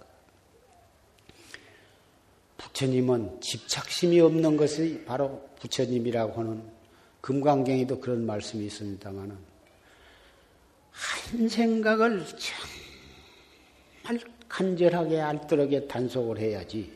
부처님은 2.67 3.41
집착심이 3.41 4.19
없는 4.19 4.57
것이 4.57 5.03
바로 5.05 5.47
부처님이라고 5.59 6.39
하는 6.39 6.63
금강경에도 7.21 7.99
그런 7.99 8.25
말씀이 8.25 8.65
있습니다만은 8.65 9.37
한 10.91 11.49
생각을 11.49 12.25
정말 14.03 14.19
간절하게 14.47 15.19
알뜰하게 15.21 15.87
단속을 15.87 16.39
해야지 16.39 16.91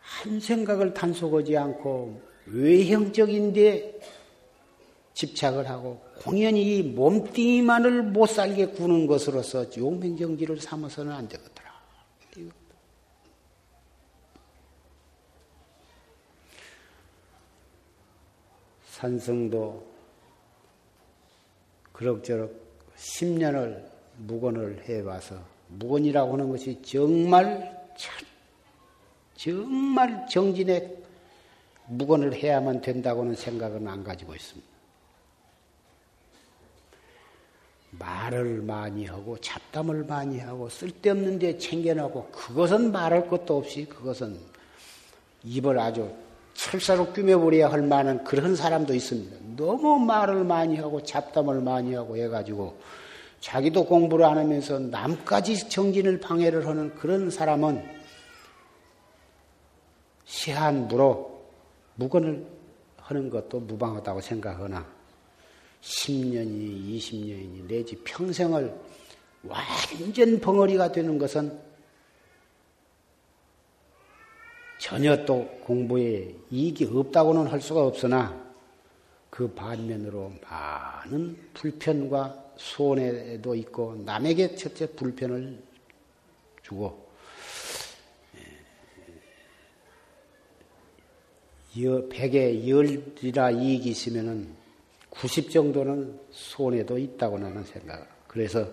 한 0.00 0.40
생각을 0.40 0.94
단속하지 0.94 1.56
않고 1.56 2.20
외형적인데 2.46 4.00
집착을 5.14 5.68
하고 5.68 6.02
공연히 6.20 6.82
몸뚱이만을 6.82 8.02
못 8.02 8.26
살게 8.26 8.66
구는 8.66 9.06
것으로서 9.06 9.66
용맹정지를 9.76 10.60
삼아서는 10.60 11.12
안 11.12 11.28
되거더라. 11.28 11.64
산성도 18.94 19.84
그럭저럭 21.92 22.52
10년을 22.96 23.84
무건을 24.18 24.84
해봐서 24.88 25.36
무건이라고 25.68 26.34
하는 26.34 26.48
것이 26.48 26.80
정말 26.82 27.74
정말 29.34 30.26
정진에 30.28 30.96
무건을 31.88 32.34
해야만 32.34 32.80
된다고는 32.80 33.34
생각은 33.34 33.86
안 33.88 34.04
가지고 34.04 34.34
있습니다. 34.34 34.74
말을 37.90 38.62
많이 38.62 39.06
하고 39.06 39.36
잡담을 39.38 40.04
많이 40.04 40.38
하고 40.38 40.68
쓸데없는 40.68 41.40
데 41.40 41.58
챙겨놓고 41.58 42.28
그것은 42.30 42.92
말할 42.92 43.28
것도 43.28 43.56
없이 43.56 43.86
그것은 43.86 44.38
입을 45.42 45.78
아주 45.78 46.23
철사로 46.54 47.12
꾸며버려야 47.12 47.70
할 47.70 47.82
만한 47.82 48.24
그런 48.24 48.56
사람도 48.56 48.94
있습니다. 48.94 49.36
너무 49.56 49.98
말을 49.98 50.44
많이 50.44 50.76
하고 50.76 51.02
잡담을 51.02 51.60
많이 51.60 51.94
하고 51.94 52.16
해가지고 52.16 52.78
자기도 53.40 53.84
공부를 53.84 54.24
안 54.24 54.38
하면서 54.38 54.78
남까지 54.78 55.68
정진을 55.68 56.20
방해를 56.20 56.66
하는 56.66 56.94
그런 56.94 57.30
사람은 57.30 57.84
시한무로 60.24 61.44
무건을 61.96 62.46
하는 62.96 63.28
것도 63.28 63.60
무방하다고 63.60 64.20
생각하나 64.22 64.86
10년이니 65.82 66.96
20년이니 66.96 67.68
내지 67.68 67.96
평생을 67.96 68.74
완전 69.42 70.40
벙어리가 70.40 70.92
되는 70.92 71.18
것은 71.18 71.58
전혀 74.84 75.24
또 75.24 75.48
공부에 75.62 76.34
이익이 76.50 76.84
없다고는 76.84 77.46
할 77.46 77.58
수가 77.58 77.86
없으나 77.86 78.38
그 79.30 79.48
반면으로 79.48 80.30
많은 80.42 81.38
불편과 81.54 82.52
손해도 82.58 83.54
있고 83.54 83.96
남에게 84.04 84.54
첫째 84.56 84.86
불편을 84.92 85.58
주고 86.62 87.08
백에 92.10 92.68
열이라 92.68 93.52
이익이 93.52 93.88
있으면은 93.88 94.54
90 95.08 95.50
정도는 95.50 96.20
손해도 96.30 96.98
있다고 96.98 97.38
나는 97.38 97.64
생각. 97.64 98.06
그래서 98.28 98.68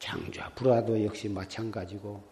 장좌 0.00 0.50
불화도 0.56 1.04
역시 1.04 1.28
마찬가지고 1.28 2.10
어, 2.10 2.31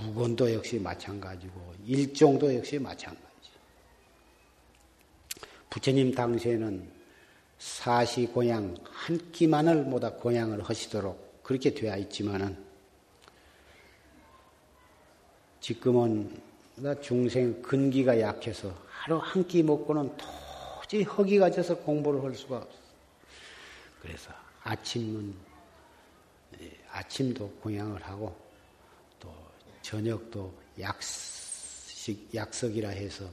무건도 0.00 0.52
역시 0.54 0.78
마찬가지고 0.78 1.74
일종도 1.84 2.54
역시 2.54 2.78
마찬가지. 2.78 3.24
부처님 5.70 6.14
당시에는 6.14 6.98
사시 7.58 8.26
고향 8.26 8.76
한 8.90 9.32
끼만을 9.32 9.82
모다 9.84 10.12
고향을 10.12 10.62
하시도록 10.62 11.42
그렇게 11.42 11.74
되어 11.74 11.96
있지만은 11.98 12.56
지금은 15.60 16.40
중생 17.02 17.60
근기가 17.60 18.20
약해서 18.20 18.72
하루 18.88 19.18
한 19.18 19.46
끼 19.46 19.62
먹고는 19.62 20.16
도저히 20.80 21.02
허기가 21.02 21.50
져서 21.50 21.78
공부를 21.78 22.22
할 22.22 22.34
수가 22.34 22.58
없어. 22.58 22.78
그래서 24.00 24.30
아침은 24.62 25.34
예, 26.60 26.70
아침도 26.90 27.50
공양을 27.62 28.02
하고 28.02 28.28
또 28.28 28.47
저녁도 29.88 30.52
약식 30.78 32.34
약석이라 32.34 32.90
해서 32.90 33.24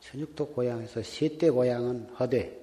저녁도 0.00 0.46
고향에서 0.46 1.02
세대 1.02 1.50
고향은 1.50 2.14
허되 2.18 2.58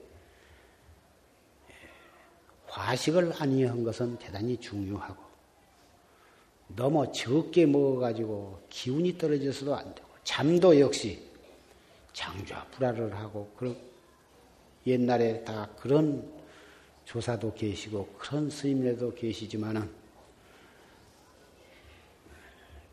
화식을 2.65 3.33
아니한 3.37 3.83
것은 3.83 4.17
대단히 4.17 4.57
중요하고 4.57 5.23
너무 6.69 7.11
적게 7.11 7.67
먹어가지고 7.67 8.59
기운이 8.69 9.19
떨어져서도 9.19 9.75
안 9.75 9.93
되고 9.93 10.07
잠도 10.23 10.79
역시 10.79 11.23
장좌 12.13 12.65
불화를 12.71 13.15
하고 13.15 13.53
그런 13.55 13.77
옛날에 14.87 15.43
다 15.43 15.69
그런 15.77 16.27
조사도 17.05 17.53
계시고 17.53 18.15
그런 18.17 18.49
스님들도 18.49 19.13
계시지만은 19.13 20.06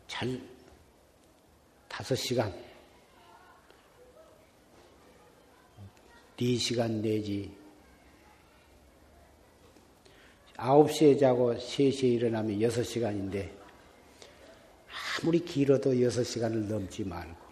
잘 0.07 0.39
다섯 1.87 2.15
시간 2.15 2.53
네 6.37 6.57
시간 6.57 7.01
내지 7.01 7.51
아홉 10.57 10.91
시에 10.91 11.17
자고 11.17 11.57
세시에 11.57 12.09
일어나면 12.11 12.61
여섯 12.61 12.83
시간인데 12.83 13.53
아무리 15.21 15.39
길어도 15.39 16.01
여섯 16.01 16.23
시간을 16.23 16.67
넘지 16.67 17.03
말고 17.03 17.45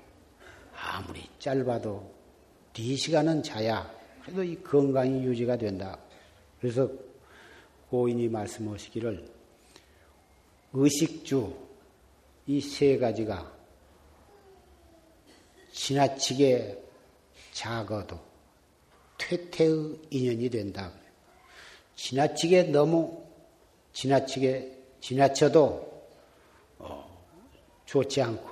아무리 0.76 1.24
짧아도 1.40 2.14
네 2.74 2.96
시간은 2.96 3.44
자야 3.44 4.04
그래도 4.24 4.44
이 4.44 4.56
건강이 4.64 5.24
유지가 5.26 5.58
된다. 5.58 5.98
그래서 6.60 6.90
고인이 7.90 8.30
말씀하시기를 8.30 9.28
의식주 10.74 11.54
이 12.48 12.60
세 12.60 12.98
가지가 12.98 13.52
지나치게 15.72 16.84
작아도 17.54 18.20
퇴퇴의 19.18 20.00
인연이 20.10 20.50
된다. 20.50 20.92
지나치게 21.96 22.64
너무 22.64 23.24
지나치게 23.94 24.78
지나쳐도 25.00 26.08
어, 26.80 27.26
좋지 27.86 28.22
않고 28.22 28.50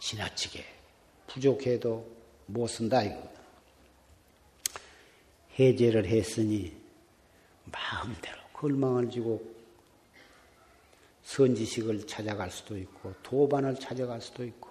지나치게 0.00 0.64
부족해도 1.28 2.10
못 2.46 2.66
쓴다 2.66 3.02
이거. 3.02 3.32
해제를 5.58 6.06
했으니 6.06 6.76
마음대로 7.66 8.38
걸망을 8.52 9.08
지고 9.10 9.53
선지식을 11.24 12.06
찾아갈 12.06 12.50
수도 12.50 12.76
있고 12.78 13.12
도반을 13.22 13.76
찾아갈 13.76 14.20
수도 14.20 14.44
있고 14.44 14.70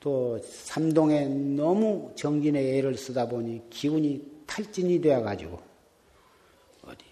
또 0.00 0.38
삼동에 0.42 1.26
너무 1.26 2.12
정진의 2.16 2.78
애를 2.78 2.96
쓰다 2.96 3.28
보니 3.28 3.68
기운이 3.70 4.44
탈진이 4.46 5.00
되어 5.00 5.22
가지고 5.22 5.60
어디 6.82 7.04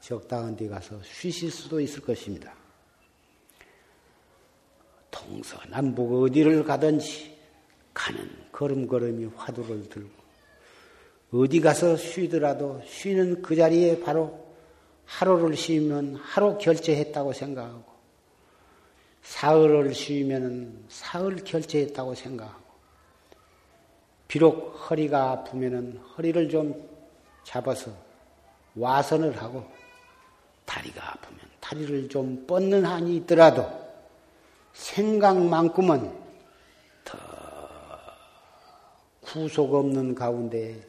적당한 0.00 0.56
데 0.56 0.68
가서 0.68 1.00
쉬실 1.02 1.50
수도 1.50 1.80
있을 1.80 2.02
것입니다. 2.02 2.54
동서남북 5.10 6.22
어디를 6.22 6.64
가든지 6.64 7.36
가는 7.94 8.28
걸음걸음이 8.50 9.26
화두를 9.36 9.88
들고 9.88 10.10
어디 11.32 11.60
가서 11.60 11.96
쉬더라도 11.96 12.82
쉬는 12.86 13.42
그 13.42 13.54
자리에 13.54 14.00
바로 14.00 14.41
하루를 15.06 15.56
쉬면 15.56 16.16
하루 16.16 16.58
결제했다고 16.58 17.32
생각하고 17.32 17.84
사흘을 19.22 19.94
쉬면 19.94 20.84
사흘 20.88 21.36
결제했다고 21.36 22.14
생각하고 22.14 22.62
비록 24.26 24.74
허리가 24.90 25.30
아프면 25.30 25.98
허리를 26.16 26.48
좀 26.48 26.88
잡아서 27.44 27.92
와선을 28.74 29.40
하고 29.40 29.64
다리가 30.64 31.12
아프면 31.12 31.40
다리를 31.60 32.08
좀 32.08 32.46
뻗는 32.46 32.84
한이 32.84 33.16
있더라도 33.16 33.70
생각만큼은 34.72 36.22
더 37.04 37.18
구속 39.20 39.74
없는 39.74 40.14
가운데 40.14 40.80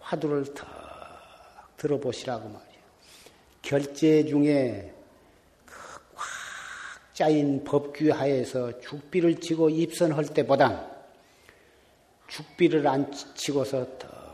화두를 0.00 0.52
더 0.54 0.83
들어보시라고 1.76 2.48
말이에요. 2.48 2.84
결제 3.62 4.24
중에 4.24 4.94
그꽉 5.66 6.24
짜인 7.12 7.64
법규 7.64 8.10
하에서 8.10 8.78
죽비를 8.80 9.40
치고 9.40 9.70
입선할 9.70 10.26
때보다 10.26 10.90
죽비를 12.28 12.86
안 12.86 13.10
치고서 13.34 13.98
더 13.98 14.24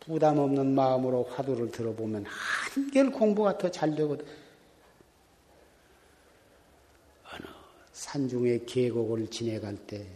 부담 0.00 0.38
없는 0.38 0.74
마음으로 0.74 1.24
화두를 1.24 1.70
들어보면 1.70 2.26
한결 2.26 3.10
공부가 3.10 3.56
더 3.56 3.70
잘 3.70 3.94
되거든. 3.94 4.26
산중의 7.94 8.66
계곡을 8.66 9.28
지내갈 9.30 9.76
때 9.76 10.06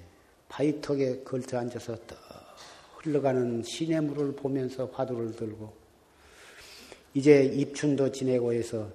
바위턱에 0.48 1.22
걸터 1.22 1.58
앉아서 1.58 1.96
떠 2.06 2.16
흘러가는 3.02 3.62
시냇물을 3.62 4.34
보면서 4.34 4.86
화두를 4.92 5.36
들고 5.36 5.72
이제 7.14 7.44
입춘도 7.44 8.12
지내고 8.12 8.52
해서 8.52 8.90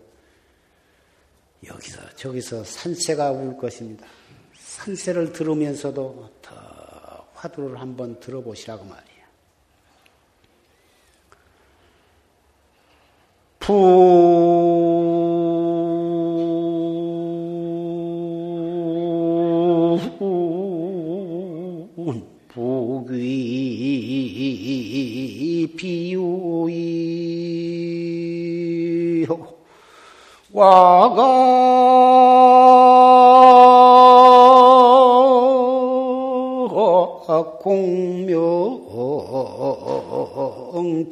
여기서 1.66 2.16
저기서 2.16 2.64
산새가 2.64 3.32
울 3.32 3.58
것입니다. 3.58 4.06
산새를 4.54 5.32
들으면서도 5.32 6.30
더 6.42 7.28
화두를 7.34 7.80
한번 7.80 8.20
들어보시라고 8.20 8.86
말이야. 8.86 9.14
푸 13.60 14.53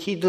기 0.01 0.19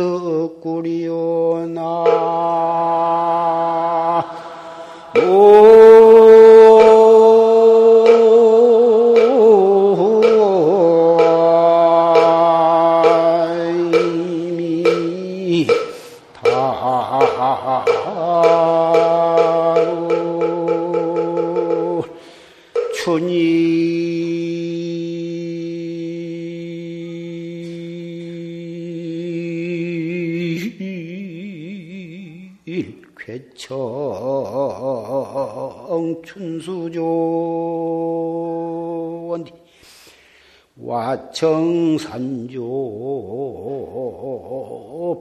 와청산조 41.43 42.57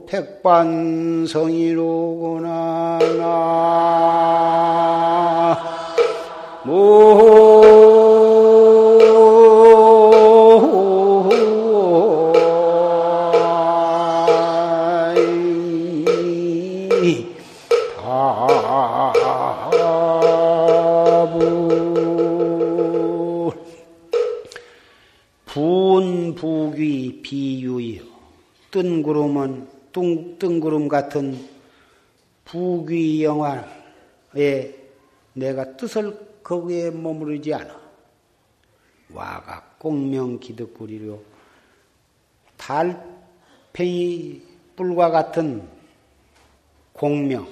백반성이로구나. 0.06 1.02
뜬 3.00 3.81
같은 31.12 31.46
부귀 32.46 33.22
영화에 33.22 34.74
내가 35.34 35.76
뜻을 35.76 36.40
거기에 36.42 36.90
머무르지 36.90 37.52
않아. 37.52 37.78
와가 39.12 39.74
공명 39.78 40.40
기득구리로 40.40 41.22
달팽이 42.56 44.42
뿔과 44.74 45.10
같은 45.10 45.68
공명, 46.94 47.46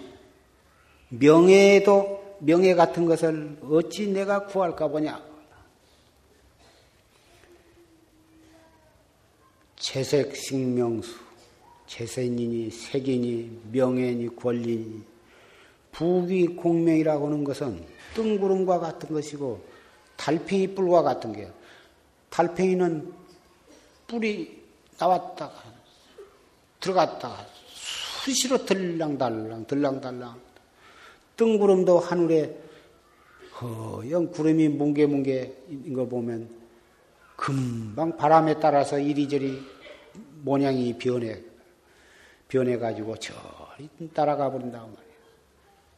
명예도 1.11 2.39
명예 2.41 2.75
같은 2.75 3.05
것을 3.05 3.59
어찌 3.63 4.09
내가 4.09 4.47
구할까 4.47 4.89
보냐. 4.89 5.23
채색 9.77 10.35
식명수, 10.35 11.30
재생이니 11.91 12.71
색이니 12.71 13.63
명예니 13.73 14.37
권리니 14.37 15.03
부귀 15.91 16.47
공명이라고 16.55 17.27
하는 17.27 17.43
것은 17.43 17.85
뜬구름과 18.15 18.79
같은 18.79 19.09
것이고 19.09 19.61
달팽이 20.17 20.69
뿔과 20.69 21.03
같은 21.03 21.33
게요. 21.33 21.51
달팽이는 22.31 23.13
뿔이 24.07 24.57
나왔다가 25.01 25.53
들어갔다가 26.79 27.45
수시로 27.67 28.65
들랑달랑 28.65 29.67
들랑달랑 29.67 30.41
뜬구름도 31.37 31.99
하늘에 31.99 32.57
허영 33.61 34.31
구름이 34.31 34.69
뭉게뭉게인 34.69 35.93
거 35.95 36.07
보면 36.07 36.49
금방 37.35 38.17
바람에 38.17 38.61
따라서 38.61 38.97
이리저리 38.97 39.61
모양이 40.43 40.97
변해, 40.97 41.50
변해가지고 42.51 43.17
저리 43.17 43.89
따라가 44.13 44.51
버린다고 44.51 44.89
말이에요. 44.89 45.11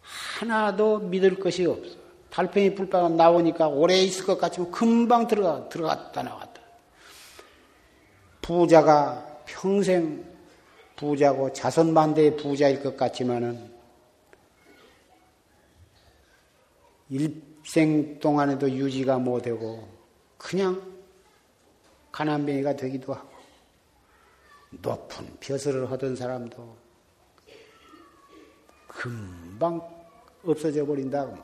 하나도 0.02 0.98
믿을 1.00 1.38
것이 1.40 1.66
없어. 1.66 1.96
달팽이 2.30 2.74
불바가 2.74 3.08
나오니까 3.10 3.68
오래 3.68 3.96
있을 3.98 4.24
것 4.24 4.38
같지만 4.38 4.70
금방 4.70 5.26
들어가, 5.26 5.68
들어갔다 5.68 6.22
나왔다. 6.22 6.62
부자가 8.40 9.40
평생 9.44 10.24
부자고 10.96 11.52
자선반대의 11.52 12.36
부자일 12.36 12.82
것 12.82 12.96
같지만은 12.96 13.72
일생 17.08 18.18
동안에도 18.18 18.70
유지가 18.70 19.18
못되고 19.18 19.88
그냥 20.38 20.80
가난뱅이가 22.10 22.76
되기도 22.76 23.12
하고 23.12 23.31
높은 24.80 25.26
벼슬을 25.38 25.90
하던 25.90 26.16
사람도 26.16 26.76
금방 28.88 29.80
없어져 30.44 30.84
버린다고. 30.84 31.36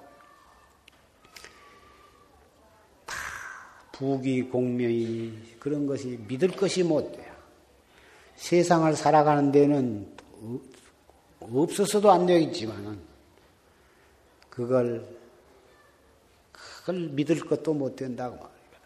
다 3.07 3.16
부귀 3.93 4.43
공명이 4.45 5.57
그런 5.59 5.87
것이 5.87 6.18
믿을 6.29 6.49
것이 6.49 6.83
못 6.83 7.12
돼요. 7.12 7.35
세상을 8.37 8.95
살아가는 8.95 9.51
데는 9.51 10.16
없어서도 11.41 12.11
안 12.11 12.26
되겠지만은 12.26 13.01
그걸 14.51 15.07
그걸 16.53 17.09
믿을 17.11 17.41
것도 17.41 17.74
못 17.74 17.97
된다고 17.97 18.37
말입니다. 18.37 18.79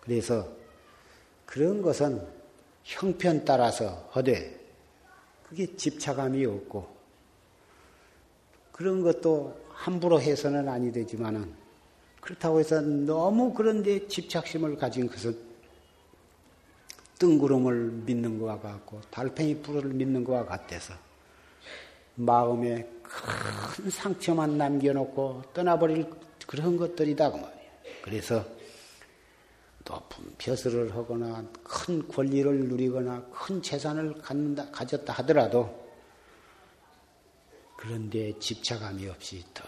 그래서 0.00 0.48
그런 1.44 1.80
것은 1.82 2.35
형편 2.86 3.44
따라서 3.44 4.08
하되 4.12 4.58
그게 5.48 5.74
집착감이 5.76 6.46
없고 6.46 6.86
그런 8.70 9.02
것도 9.02 9.60
함부로 9.70 10.20
해서는 10.20 10.68
아니 10.68 10.92
되지만은 10.92 11.52
그렇다고 12.20 12.60
해서 12.60 12.80
너무 12.80 13.52
그런데 13.52 14.06
집착심을 14.06 14.76
가진 14.76 15.08
것은 15.08 15.36
뜬구름을 17.18 17.90
믿는 18.06 18.38
것과 18.38 18.60
같고 18.60 19.00
달팽이 19.10 19.56
뿔을 19.62 19.84
믿는 19.86 20.22
것과 20.22 20.44
같아서 20.46 20.94
마음에 22.14 22.88
큰 23.02 23.90
상처만 23.90 24.56
남겨놓고 24.58 25.42
떠나버릴 25.52 26.08
그런 26.46 26.76
것들이다 26.76 27.32
그 27.32 27.36
말이에요. 27.36 27.70
그래서 28.02 28.55
높은 29.86 30.34
벼슬을 30.36 30.94
하거나 30.94 31.44
큰 31.62 32.06
권리를 32.08 32.68
누리거나 32.68 33.24
큰 33.30 33.62
재산을 33.62 34.14
갖는다, 34.20 34.70
가졌다 34.70 35.12
하더라도 35.14 35.86
그런데 37.76 38.36
집착함이 38.38 39.08
없이 39.08 39.44
더 39.54 39.64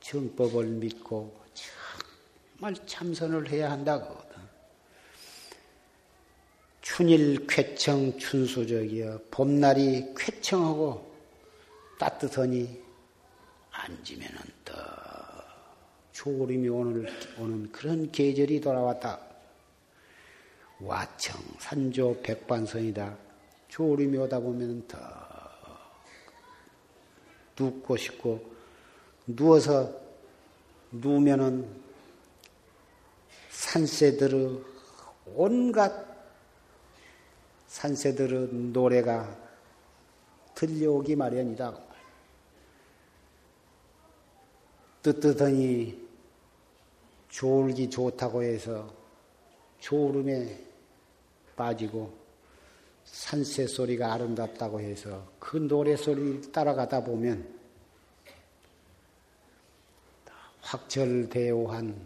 정법을 0.00 0.66
믿고 0.66 1.40
정말 1.54 2.74
참선을 2.86 3.48
해야 3.50 3.70
한다거든. 3.70 4.34
춘일 6.82 7.46
쾌청 7.46 8.18
춘수적이여 8.18 9.22
봄날이 9.30 10.12
쾌청하고 10.16 11.14
따뜻하니 11.98 12.82
앉으면은 13.70 14.38
더 14.64 14.74
초림이 16.14 16.68
오늘, 16.68 17.12
오는 17.38 17.70
그런 17.72 18.10
계절이 18.10 18.60
돌아왔다. 18.60 19.20
와청, 20.80 21.40
산조, 21.58 22.20
백반선이다. 22.22 23.16
초림이 23.68 24.16
오다 24.18 24.38
보면 24.38 24.86
더 24.86 24.98
눕고 27.58 27.96
싶고, 27.96 28.54
누워서 29.26 29.92
누우면은 30.92 31.82
산새들의 33.50 34.62
온갖 35.34 36.06
산새들의 37.66 38.54
노래가 38.54 39.36
들려오기 40.54 41.16
마련이다. 41.16 41.76
뜨뜻하니 45.02 46.03
졸기 47.34 47.90
좋다고 47.90 48.44
해서 48.44 48.94
졸음에 49.80 50.56
빠지고 51.56 52.16
산새 53.04 53.66
소리가 53.66 54.12
아름답다고 54.12 54.80
해서 54.80 55.26
그 55.40 55.56
노래 55.56 55.96
소리 55.96 56.40
따라가다 56.52 57.02
보면 57.02 57.52
확철대오한 60.60 62.00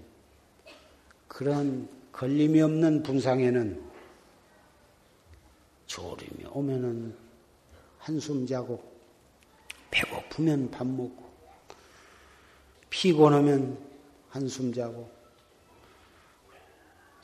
그런 1.29 1.91
걸림이 2.11 2.63
없는 2.63 3.03
분상에는 3.03 3.85
졸음이 5.85 6.47
오면은 6.51 7.15
한숨 7.99 8.47
자고 8.47 8.83
배고프면 9.91 10.71
밥 10.71 10.87
먹고 10.87 11.29
피곤하면 12.89 13.79
한숨 14.31 14.73
자고 14.73 15.18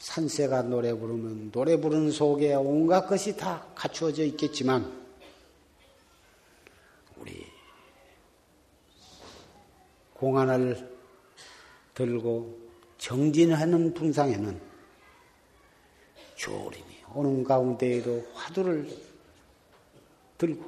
산새가 0.04 0.64
노래 0.64 0.92
부르면 0.92 1.50
노래 1.50 1.78
부르는 1.78 2.10
속에 2.10 2.54
온갖 2.54 3.06
것이 3.06 3.38
다 3.38 3.66
갖추어져 3.74 4.22
있겠지만 4.24 5.02
우리 7.16 7.46
공안을 10.12 10.94
들고 11.94 12.54
정진하는 12.98 13.94
분상에는 13.94 14.60
조림이 16.34 16.84
오는 17.14 17.42
가운데에도 17.42 18.26
화두를 18.34 18.86
들고 20.36 20.66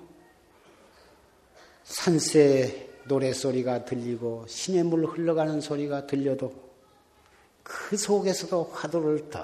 산새 1.85 2.89
노래 3.07 3.35
소리가 3.35 3.85
들리고 3.85 4.47
시냇물 4.49 5.05
흘러가는 5.05 5.61
소리가 5.61 6.07
들려도 6.07 6.66
그 7.69 7.97
속에서도 7.97 8.71
화두를 8.73 9.29
더 9.29 9.43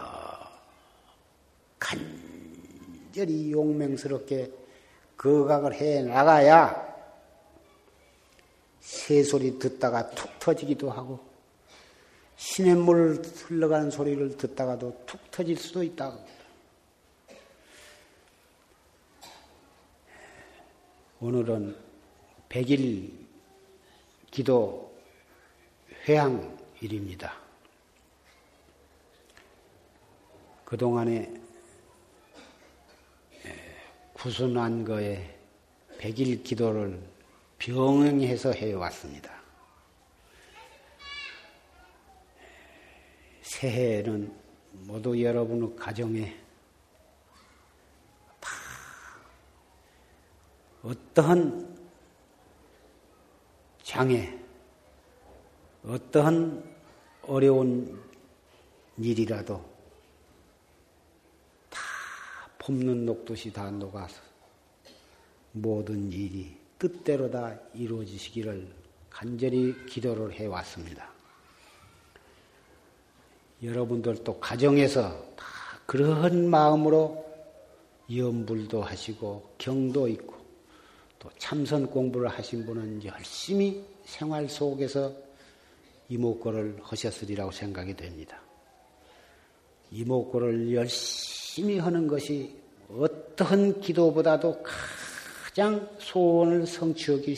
간절히 1.80 3.50
용맹스럽게 3.50 4.48
거각을 5.16 5.74
해 5.74 6.02
나가야 6.02 6.92
새소리 8.80 9.58
듣다가 9.58 10.08
툭 10.10 10.38
터지기도 10.38 10.88
하고 10.88 11.18
시냇물 12.36 13.22
흘러가는 13.48 13.90
소리를 13.90 14.36
듣다가도 14.36 15.02
툭 15.04 15.28
터질 15.32 15.56
수도 15.56 15.82
합니다. 16.04 16.32
오늘은 21.20 21.76
100일 22.48 23.10
기도 24.30 24.94
회향일입니다. 26.06 27.41
그동안에 30.72 31.30
구순한 34.14 34.84
거에 34.86 35.38
백일 35.98 36.42
기도를 36.42 36.98
병행해서 37.58 38.52
해왔습니다. 38.52 39.30
새해에는 43.42 44.34
모두 44.86 45.22
여러분의 45.22 45.76
가정에 45.76 46.40
다 48.40 48.50
어떠한 50.82 51.78
장애, 53.82 54.40
어떠한 55.84 56.64
어려운 57.24 58.02
일이라도 58.96 59.71
폼는 62.62 63.06
녹듯이 63.06 63.52
다 63.52 63.70
녹아서 63.70 64.22
모든 65.50 66.12
일이 66.12 66.56
뜻대로 66.78 67.28
다 67.28 67.58
이루어지시기를 67.74 68.68
간절히 69.10 69.74
기도를 69.86 70.32
해왔습니다. 70.32 71.10
여러분들도 73.62 74.38
가정에서 74.38 75.10
다 75.36 75.44
그러한 75.86 76.48
마음으로 76.48 77.24
염불도 78.14 78.82
하시고 78.82 79.54
경도 79.58 80.06
있고 80.08 80.36
또 81.18 81.30
참선 81.38 81.88
공부를 81.88 82.28
하신 82.28 82.64
분은 82.64 83.04
열심히 83.04 83.84
생활 84.04 84.48
속에서 84.48 85.12
이목구를 86.08 86.78
하셨으리라고 86.82 87.50
생각이 87.50 87.94
됩니다. 87.96 88.40
이목구를 89.90 90.74
열심히 90.74 91.41
열심히 91.52 91.78
하는 91.78 92.06
것이 92.06 92.56
어떠한 92.88 93.82
기도보다도 93.82 94.62
가장 94.62 95.86
소원을 95.98 96.66
성취하기, 96.66 97.36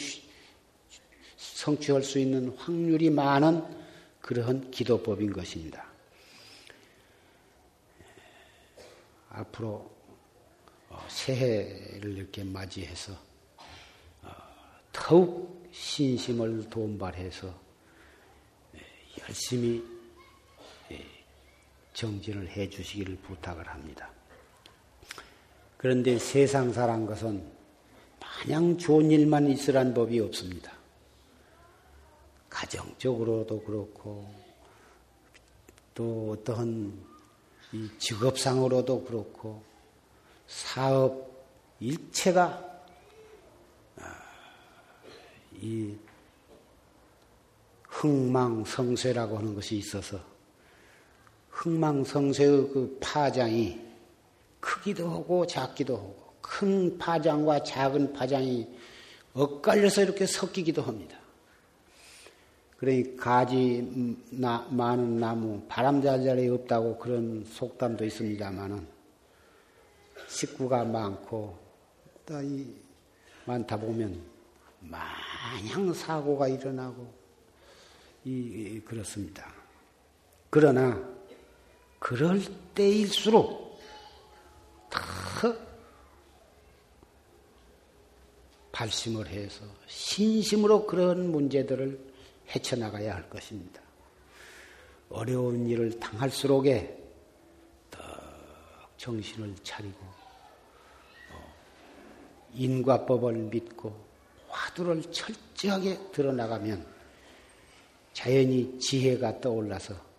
성취할 1.36 2.04
수 2.04 2.20
있는 2.20 2.50
확률이 2.56 3.10
많은 3.10 3.60
그러한 4.20 4.70
기도법인 4.70 5.32
것입니다. 5.32 5.84
앞으로 9.30 9.90
어, 10.90 11.04
새해를 11.08 12.16
이렇게 12.16 12.44
맞이해서 12.44 13.14
어, 14.22 14.30
더욱 14.92 15.68
신심을 15.72 16.70
돈발해서 16.70 17.52
열심히 19.26 19.93
정진을 21.94 22.48
해 22.50 22.68
주시기를 22.68 23.16
부탁을 23.16 23.66
합니다. 23.68 24.10
그런데 25.78 26.18
세상 26.18 26.72
사람 26.72 27.06
것은 27.06 27.44
마냥 28.20 28.76
좋은 28.76 29.10
일만 29.10 29.48
있으란 29.48 29.94
법이 29.94 30.20
없습니다. 30.20 30.72
가정적으로도 32.48 33.62
그렇고 33.62 34.32
또 35.94 36.30
어떠한 36.32 37.14
이 37.72 37.90
직업상으로도 37.98 39.04
그렇고 39.04 39.62
사업 40.46 41.32
일체가 41.80 42.82
아, 43.96 44.22
이 45.60 45.96
흥망성쇠라고 47.84 49.38
하는 49.38 49.54
것이 49.54 49.76
있어서 49.76 50.33
흥망성쇠의 51.64 52.68
그 52.72 52.98
파장이 53.00 53.80
크기도 54.60 55.08
하고 55.08 55.46
작기도 55.46 55.96
하고 55.96 56.34
큰 56.42 56.98
파장과 56.98 57.62
작은 57.62 58.12
파장이 58.12 58.68
엇갈려서 59.32 60.02
이렇게 60.02 60.26
섞이기도 60.26 60.82
합니다. 60.82 61.18
그러니 62.76 63.16
가지 63.16 64.18
나, 64.30 64.66
많은 64.70 65.18
나무 65.18 65.62
바람자리 65.66 66.48
없다고 66.50 66.98
그런 66.98 67.46
속담도 67.46 68.04
있습니다만은 68.04 68.86
식구가 70.28 70.84
많고 70.84 71.58
또이 72.26 72.74
많다 73.46 73.78
보면 73.78 74.20
마냥 74.80 75.94
사고가 75.94 76.48
일어나고 76.48 77.10
이 78.26 78.82
그렇습니다. 78.84 79.50
그러나 80.50 81.13
그럴 82.04 82.38
때일수록 82.74 83.80
더 84.90 85.56
발심을 88.72 89.26
해서 89.26 89.64
신심으로 89.86 90.86
그런 90.86 91.32
문제들을 91.32 91.98
헤쳐나가야 92.50 93.14
할 93.14 93.30
것입니다. 93.30 93.80
어려운 95.08 95.66
일을 95.66 95.98
당할수록에 95.98 96.94
더 97.90 98.02
정신을 98.98 99.54
차리고 99.62 99.96
어, 101.32 101.54
인과법을 102.52 103.32
믿고 103.32 103.98
화두를 104.48 105.10
철저하게 105.10 106.10
드러나가면 106.12 106.86
자연히 108.12 108.78
지혜가 108.78 109.40
떠올라서 109.40 110.13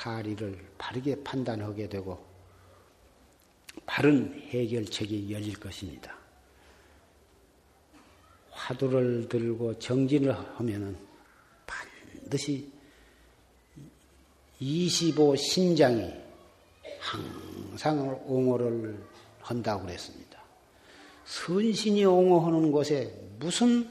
사리를 0.00 0.58
바르게 0.78 1.22
판단하게 1.22 1.88
되고 1.88 2.24
바른 3.84 4.34
해결책이 4.48 5.30
열릴 5.30 5.60
것입니다. 5.60 6.16
화두를 8.50 9.28
들고 9.28 9.78
정진을 9.78 10.32
하면은 10.58 10.96
반드시 11.66 12.72
25 14.58 15.36
신장이 15.36 16.12
항상 16.98 18.22
옹호를 18.26 18.98
한다고 19.40 19.84
그랬습니다. 19.84 20.42
선신이 21.26 22.04
옹호하는 22.06 22.72
곳에 22.72 23.14
무슨 23.38 23.90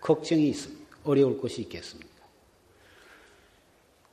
걱정이 0.00 0.48
있습니까? 0.50 0.98
어려울 1.04 1.40
것이 1.40 1.62
있겠습니까? 1.62 2.12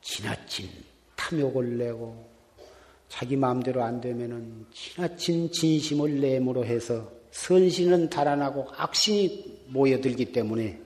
지나친 0.02 0.89
탐욕을 1.20 1.78
내고 1.78 2.30
자기 3.10 3.36
마음대로 3.36 3.84
안 3.84 4.00
되면은 4.00 4.68
지나친 4.74 5.52
진심을 5.52 6.22
내므로 6.22 6.64
해서 6.64 7.12
선신은 7.32 8.10
달아나고 8.10 8.68
악신이 8.76 9.66
모여들기 9.68 10.32
때문에 10.32 10.80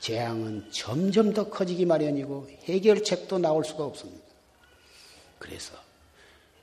재앙은 0.00 0.66
점점 0.70 1.32
더 1.32 1.48
커지기 1.48 1.86
마련이고 1.86 2.48
해결책도 2.64 3.38
나올 3.38 3.64
수가 3.64 3.84
없습니다. 3.84 4.22
그래서 5.38 5.74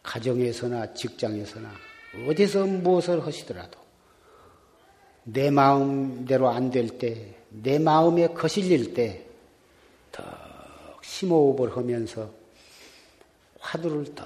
가정에서나 0.03 0.93
직장에서나 0.93 1.71
어디서 2.27 2.65
무엇을 2.65 3.25
하시더라도 3.25 3.77
내 5.23 5.51
마음대로 5.51 6.49
안 6.49 6.71
될 6.71 6.97
때, 6.97 7.35
내 7.49 7.77
마음에 7.77 8.27
거실릴 8.27 8.93
때, 8.93 9.25
더 10.11 10.23
심호흡을 11.03 11.75
하면서 11.77 12.38
화두를 13.59 14.15
더 14.15 14.25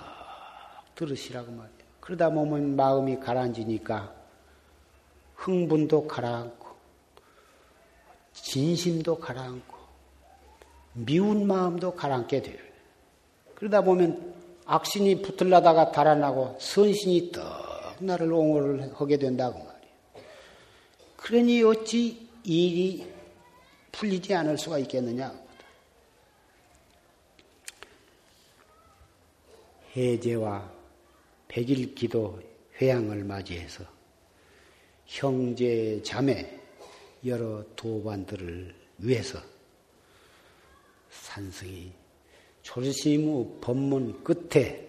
들으시라고 0.95 1.51
말이에요. 1.51 1.83
그러다 1.99 2.29
보면 2.29 2.75
마음이 2.75 3.19
가라앉으니까 3.19 4.13
흥분도 5.35 6.07
가라앉고, 6.07 6.67
진심도 8.33 9.17
가라앉고, 9.17 9.77
미운 10.93 11.47
마음도 11.47 11.93
가라앉게 11.93 12.41
돼요. 12.41 12.59
그러다 13.55 13.81
보면 13.81 14.33
악신이 14.65 15.21
붙을라다가 15.21 15.91
달아나고 15.91 16.57
선신이 16.59 17.31
떡 17.31 17.43
나를 17.99 18.31
옹호를 18.31 18.93
하게 18.95 19.17
된다고 19.17 19.59
말이에요. 19.59 19.73
그러니 21.17 21.63
어찌 21.63 22.29
일이 22.43 23.07
풀리지 23.91 24.33
않을 24.35 24.57
수가 24.57 24.79
있겠느냐? 24.79 25.42
해제와 29.95 30.71
백일 31.47 31.93
기도 31.93 32.41
회양을 32.81 33.23
맞이해서 33.23 33.83
형제 35.05 36.01
자매 36.03 36.59
여러 37.25 37.63
도반들을 37.75 38.75
위해서 38.99 39.39
산승이 41.11 41.91
조심무 42.63 43.59
법문 43.61 44.23
끝에 44.23 44.87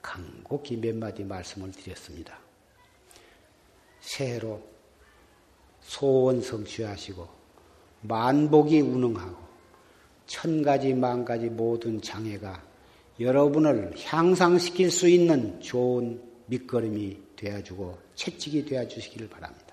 간곡히 0.00 0.76
몇 0.76 0.94
마디 0.94 1.24
말씀을 1.24 1.72
드렸습니다. 1.72 2.38
새해로 4.00 4.62
소원 5.80 6.40
성취하시고 6.40 7.28
만복이 8.02 8.80
운응하고 8.80 9.48
천 10.26 10.62
가지 10.62 10.94
만 10.94 11.24
가지 11.24 11.46
모든 11.46 12.00
장애가 12.00 12.67
여러분을 13.20 13.92
향상시킬 14.04 14.90
수 14.90 15.08
있는 15.08 15.60
좋은 15.60 16.20
밑거름이 16.46 17.16
되어주고 17.36 17.98
채찍이 18.14 18.64
되어주시기를 18.64 19.28
바랍니다. 19.28 19.67